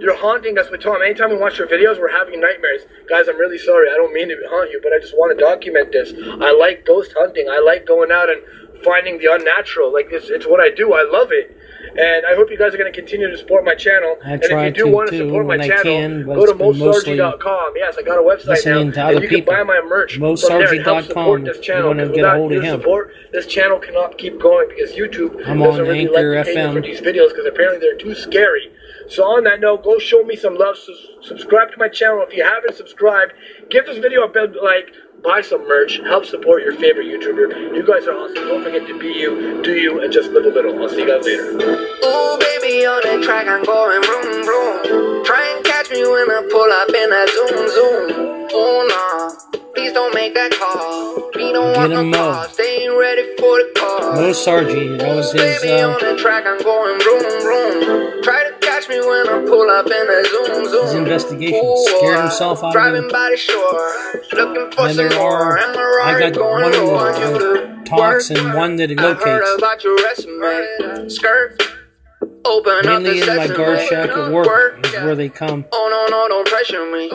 you're 0.00 0.16
haunting 0.16 0.58
us 0.58 0.70
with 0.70 0.82
Tom. 0.82 1.02
Anytime 1.02 1.30
we 1.30 1.36
watch 1.36 1.58
your 1.58 1.68
videos, 1.68 1.98
we're 1.98 2.10
having 2.12 2.40
nightmares." 2.40 2.82
Guys, 3.08 3.28
I'm 3.28 3.38
really 3.38 3.58
sorry. 3.58 3.88
I 3.90 3.94
don't 3.96 4.12
mean 4.12 4.28
to 4.28 4.36
haunt 4.48 4.70
you, 4.70 4.80
but 4.82 4.92
I 4.92 4.98
just 5.00 5.14
want 5.16 5.36
to 5.36 5.42
document 5.44 5.92
this. 5.92 6.12
I 6.40 6.52
like 6.52 6.84
ghost 6.84 7.12
hunting. 7.16 7.48
I 7.48 7.58
like 7.60 7.86
going 7.86 8.10
out 8.10 8.28
and 8.30 8.40
finding 8.84 9.18
the 9.18 9.32
unnatural. 9.32 9.92
Like 9.92 10.08
it's, 10.10 10.28
it's 10.28 10.46
what 10.46 10.60
I 10.60 10.70
do. 10.70 10.92
I 10.92 11.02
love 11.10 11.28
it. 11.32 11.56
And 11.96 12.26
I 12.26 12.34
hope 12.34 12.50
you 12.50 12.58
guys 12.58 12.74
are 12.74 12.78
going 12.78 12.92
to 12.92 12.98
continue 12.98 13.30
to 13.30 13.38
support 13.38 13.64
my 13.64 13.74
channel. 13.74 14.16
I 14.24 14.32
and 14.32 14.42
if 14.42 14.50
you 14.50 14.70
do 14.72 14.84
to, 14.86 14.90
want 14.90 15.10
to 15.10 15.18
support 15.18 15.46
my 15.46 15.54
I 15.54 15.68
channel, 15.68 15.82
can, 15.82 16.24
go 16.24 16.34
to 16.34 16.42
it's 16.42 16.52
been 16.58 16.78
mostly 16.78 17.16
mosargi.com. 17.18 17.72
Yes, 17.76 17.96
I 17.96 18.02
got 18.02 18.18
a 18.18 18.22
website 18.22 18.46
now, 18.46 18.52
listening 18.52 18.92
to 18.92 19.04
other 19.04 19.14
and 19.14 19.22
you 19.22 19.28
can 19.28 19.38
people. 19.38 19.52
buy 19.54 19.62
my 19.62 19.80
merch 19.80 20.16
from 20.16 20.34
there 20.34 20.74
and 20.74 20.82
help 20.82 21.04
support 21.04 21.44
this 21.44 21.60
channel. 21.60 21.82
You 21.82 21.88
wanna 21.88 22.02
because 22.08 22.16
get 22.16 22.24
a 22.24 22.26
without 22.26 22.36
hold 22.38 22.52
of 22.52 22.56
your 22.56 22.64
him. 22.64 22.80
support, 22.80 23.12
this 23.32 23.46
channel 23.46 23.78
cannot 23.78 24.18
keep 24.18 24.40
going 24.40 24.68
because 24.68 24.92
YouTube 24.92 25.46
I'm 25.46 25.60
doesn't 25.60 25.82
on 25.82 25.86
really 25.86 26.08
like 26.08 26.46
FM. 26.46 26.72
for 26.72 26.80
these 26.80 27.00
videos 27.00 27.28
because 27.28 27.46
apparently 27.46 27.78
they're 27.78 27.96
too 27.98 28.14
scary. 28.14 28.72
So 29.08 29.24
on 29.24 29.44
that 29.44 29.60
note, 29.60 29.82
go 29.84 29.98
show 29.98 30.22
me 30.24 30.36
some 30.36 30.56
love. 30.56 30.76
Sus- 30.76 31.28
subscribe 31.28 31.70
to 31.72 31.78
my 31.78 31.88
channel 31.88 32.24
if 32.28 32.34
you 32.34 32.44
haven't 32.44 32.74
subscribed. 32.74 33.32
Give 33.70 33.84
this 33.86 33.98
video 33.98 34.24
a 34.24 34.28
big 34.28 34.54
like. 34.56 34.90
Buy 35.22 35.40
some 35.40 35.66
merch. 35.66 36.00
Help 36.04 36.26
support 36.26 36.62
your 36.62 36.74
favorite 36.74 37.06
YouTuber. 37.06 37.74
You 37.74 37.82
guys 37.86 38.06
are 38.06 38.12
awesome. 38.14 38.34
Don't 38.46 38.62
forget 38.62 38.86
to 38.86 38.98
be 38.98 39.08
you, 39.08 39.62
do 39.62 39.74
you, 39.74 40.00
and 40.02 40.12
just 40.12 40.30
live 40.32 40.44
a 40.44 40.50
little. 40.50 40.78
I'll 40.82 40.88
see 40.88 41.00
you 41.00 41.06
guys 41.06 41.24
later. 41.24 41.50
Ooh, 41.52 42.36
baby, 42.38 42.84
on 42.84 43.00
that 43.04 43.22
track, 43.24 43.46
I'm 43.48 43.64
going 43.64 44.02
vroom, 44.04 44.44
vroom. 44.44 45.24
Try 45.24 45.48
and 45.56 45.64
catch 45.64 45.90
me 45.90 46.02
when 46.06 46.28
I 46.30 46.46
pull 46.50 46.70
up 46.70 46.88
in 46.88 47.08
that 47.08 47.28
zoom, 47.32 47.68
zoom. 47.72 48.48
Oh, 48.52 48.84
nah. 48.84 49.60
Please 49.74 49.92
don't 49.94 50.14
make 50.14 50.34
that 50.34 50.52
call. 50.52 51.30
We 51.34 51.52
don't 51.52 51.72
Get 51.72 51.78
want 51.78 51.92
him 51.92 52.10
no 52.10 52.18
Mo. 52.18 52.32
call. 52.32 52.48
Staying 52.50 52.96
ready 52.98 53.22
for 53.38 53.56
the 53.58 53.72
call. 53.76 54.12
Mo 54.14 54.30
Sargi, 54.30 54.98
that 54.98 55.16
was 55.16 55.34
Ooh, 55.34 55.38
his, 55.38 55.62
baby, 55.62 55.72
uh, 55.80 55.88
on 55.90 56.00
that 56.02 56.18
track, 56.18 56.44
I'm 56.46 56.62
going 56.62 57.00
vroom, 57.00 57.42
vroom. 57.42 58.22
Try 58.22 58.44
to 58.50 58.53
catch 58.86 58.88
me 58.88 59.00
when 59.06 59.28
I 59.28 59.44
pull 59.46 59.68
up 59.70 59.86
in 59.86 59.92
that 59.92 60.26
zoom, 60.30 60.68
zoom. 60.68 60.84
His 60.86 60.94
investigation. 60.94 61.60
Ooh, 61.64 61.84
Scared 61.98 62.20
himself 62.20 62.58
out 62.62 62.66
of 62.68 62.72
Driving 62.72 63.04
it. 63.04 63.12
by 63.12 63.30
the 63.30 63.36
shore. 63.36 64.22
Looking 64.32 64.72
for 64.72 64.86
And 64.86 64.96
some 64.96 65.08
there 65.08 65.18
more. 65.18 65.58
are- 65.58 66.00
I 66.02 66.20
got 66.20 66.32
going 66.34 66.62
one 66.62 66.72
that, 66.72 67.34
uh, 67.34 67.38
to 67.38 67.84
talks 67.84 68.30
and 68.30 68.54
one 68.54 68.76
that 68.76 68.90
locates. 68.90 69.54
about 69.58 69.84
your 69.84 69.96
resume. 69.96 71.08
Skirt. 71.08 71.62
Open 72.46 72.74
Mainly 72.84 73.20
the 73.20 73.30
in 73.30 73.36
my 73.38 73.46
guard 73.46 73.80
shack 73.88 74.10
at 74.10 74.30
work 74.30 74.46
is 74.86 74.92
where 75.02 75.14
they 75.14 75.30
come. 75.30 75.64
Oh 75.72 75.88
no 75.90 76.14
no, 76.14 76.28
don't 76.28 76.46
pressure 76.46 76.84
me. 76.90 77.10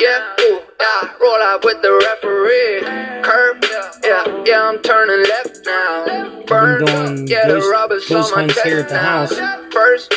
Yeah, 0.00 0.20
ooh, 0.40 0.60
yeah, 0.80 1.10
roll 1.20 1.40
out 1.42 1.64
with 1.64 1.80
the 1.80 1.92
referee. 1.92 2.80
Curb, 3.22 3.64
yeah, 4.02 4.42
yeah, 4.44 4.62
I'm 4.68 4.78
turning 4.80 5.22
left 5.28 5.60
now. 5.64 6.40
Burn, 6.46 6.84
doing 6.84 7.26
yeah, 7.28 7.46
the 7.46 7.54
ghost- 7.54 7.70
rubbers 7.70 8.08
ghost 8.08 8.32
on 8.32 8.36
my 8.36 8.42
hunts 8.52 8.62
here 8.62 8.80
at 8.80 8.88
the 8.88 8.98
house. 8.98 9.32
First, 9.72 10.12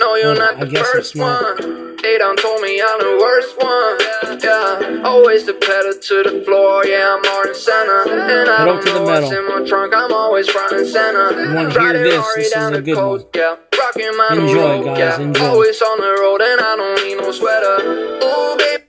no, 0.00 0.14
you're 0.16 0.34
not 0.34 0.60
the 0.60 0.70
first 0.92 1.16
one. 1.16 1.96
They 2.02 2.18
done 2.18 2.36
told 2.36 2.60
me 2.62 2.80
I'm 2.80 2.98
the 3.00 3.18
worst 3.20 3.56
one. 3.58 4.40
Yeah, 4.42 5.02
always 5.04 5.46
the 5.46 5.54
pedal 5.54 5.94
to 5.94 6.22
the 6.30 6.44
floor. 6.44 6.84
Yeah, 6.84 7.16
I'm 7.16 7.22
more 7.32 7.46
than 7.46 7.54
center. 7.54 8.02
And 8.08 8.48
I 8.50 8.64
don't 8.64 8.82
to 8.82 8.92
know 8.94 9.02
what's 9.02 9.30
in 9.32 9.48
my 9.48 9.66
trunk. 9.66 9.94
I'm 9.94 10.12
always 10.12 10.48
front 10.48 10.72
and 10.76 10.86
center. 10.86 11.30
You 11.42 11.54
wanna 11.54 11.70
hear 11.70 11.78
Riding 11.80 12.02
this? 12.02 12.16
Rari 12.16 12.36
This 12.36 12.46
is 12.48 12.52
down 12.52 12.74
a 12.74 12.76
the 12.76 12.82
good 12.82 12.96
one. 12.96 13.04
coast, 13.20 13.26
Yeah, 13.34 13.56
rocking 13.78 14.16
my 14.16 14.28
new 14.34 14.40
Enjoy, 14.42 14.60
road, 14.60 14.84
guys, 14.84 14.98
yeah. 14.98 15.20
enjoy. 15.20 15.46
Always 15.46 15.82
on 15.82 16.00
the 16.00 16.16
road 16.20 16.42
and 16.42 16.60
I 16.60 16.76
don't 16.76 17.04
need 17.04 17.16
no 17.18 17.32
sweater. 17.32 17.76
Ooh, 18.24 18.56
baby. 18.58 18.84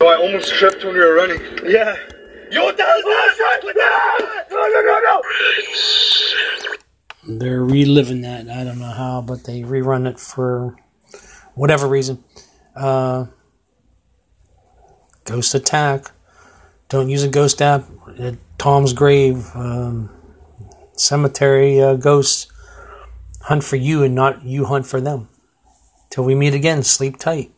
So 0.00 0.08
oh, 0.08 0.12
I 0.12 0.16
almost 0.16 0.52
tripped 0.54 0.84
when 0.84 0.94
we 0.94 1.00
were 1.00 1.14
running. 1.14 1.40
Yeah. 1.64 1.96
Yo, 2.54 2.62
what 2.62 2.76
the 2.76 2.84
hell 2.84 2.98
is 2.98 3.04
that? 3.04 3.60
No, 4.48 4.68
no, 4.68 4.80
no, 4.82 5.00
no. 7.26 7.38
They're 7.38 7.64
reliving 7.64 8.20
that. 8.20 8.48
I 8.48 8.62
don't 8.62 8.78
know 8.78 8.92
how, 8.92 9.22
but 9.22 9.42
they 9.42 9.62
rerun 9.62 10.08
it 10.08 10.20
for 10.20 10.76
whatever 11.54 11.88
reason. 11.88 12.22
Uh, 12.76 13.26
ghost 15.24 15.52
attack. 15.54 16.12
Don't 16.88 17.08
use 17.08 17.24
a 17.24 17.28
ghost 17.28 17.60
app. 17.60 17.86
At 18.20 18.36
Tom's 18.56 18.92
grave. 18.92 19.50
Um, 19.54 20.10
cemetery 20.92 21.80
uh, 21.80 21.94
ghosts 21.96 22.46
hunt 23.42 23.64
for 23.64 23.76
you 23.76 24.04
and 24.04 24.14
not 24.14 24.44
you 24.44 24.66
hunt 24.66 24.86
for 24.86 25.00
them. 25.00 25.28
Till 26.10 26.22
we 26.24 26.36
meet 26.36 26.54
again, 26.54 26.84
sleep 26.84 27.16
tight. 27.18 27.53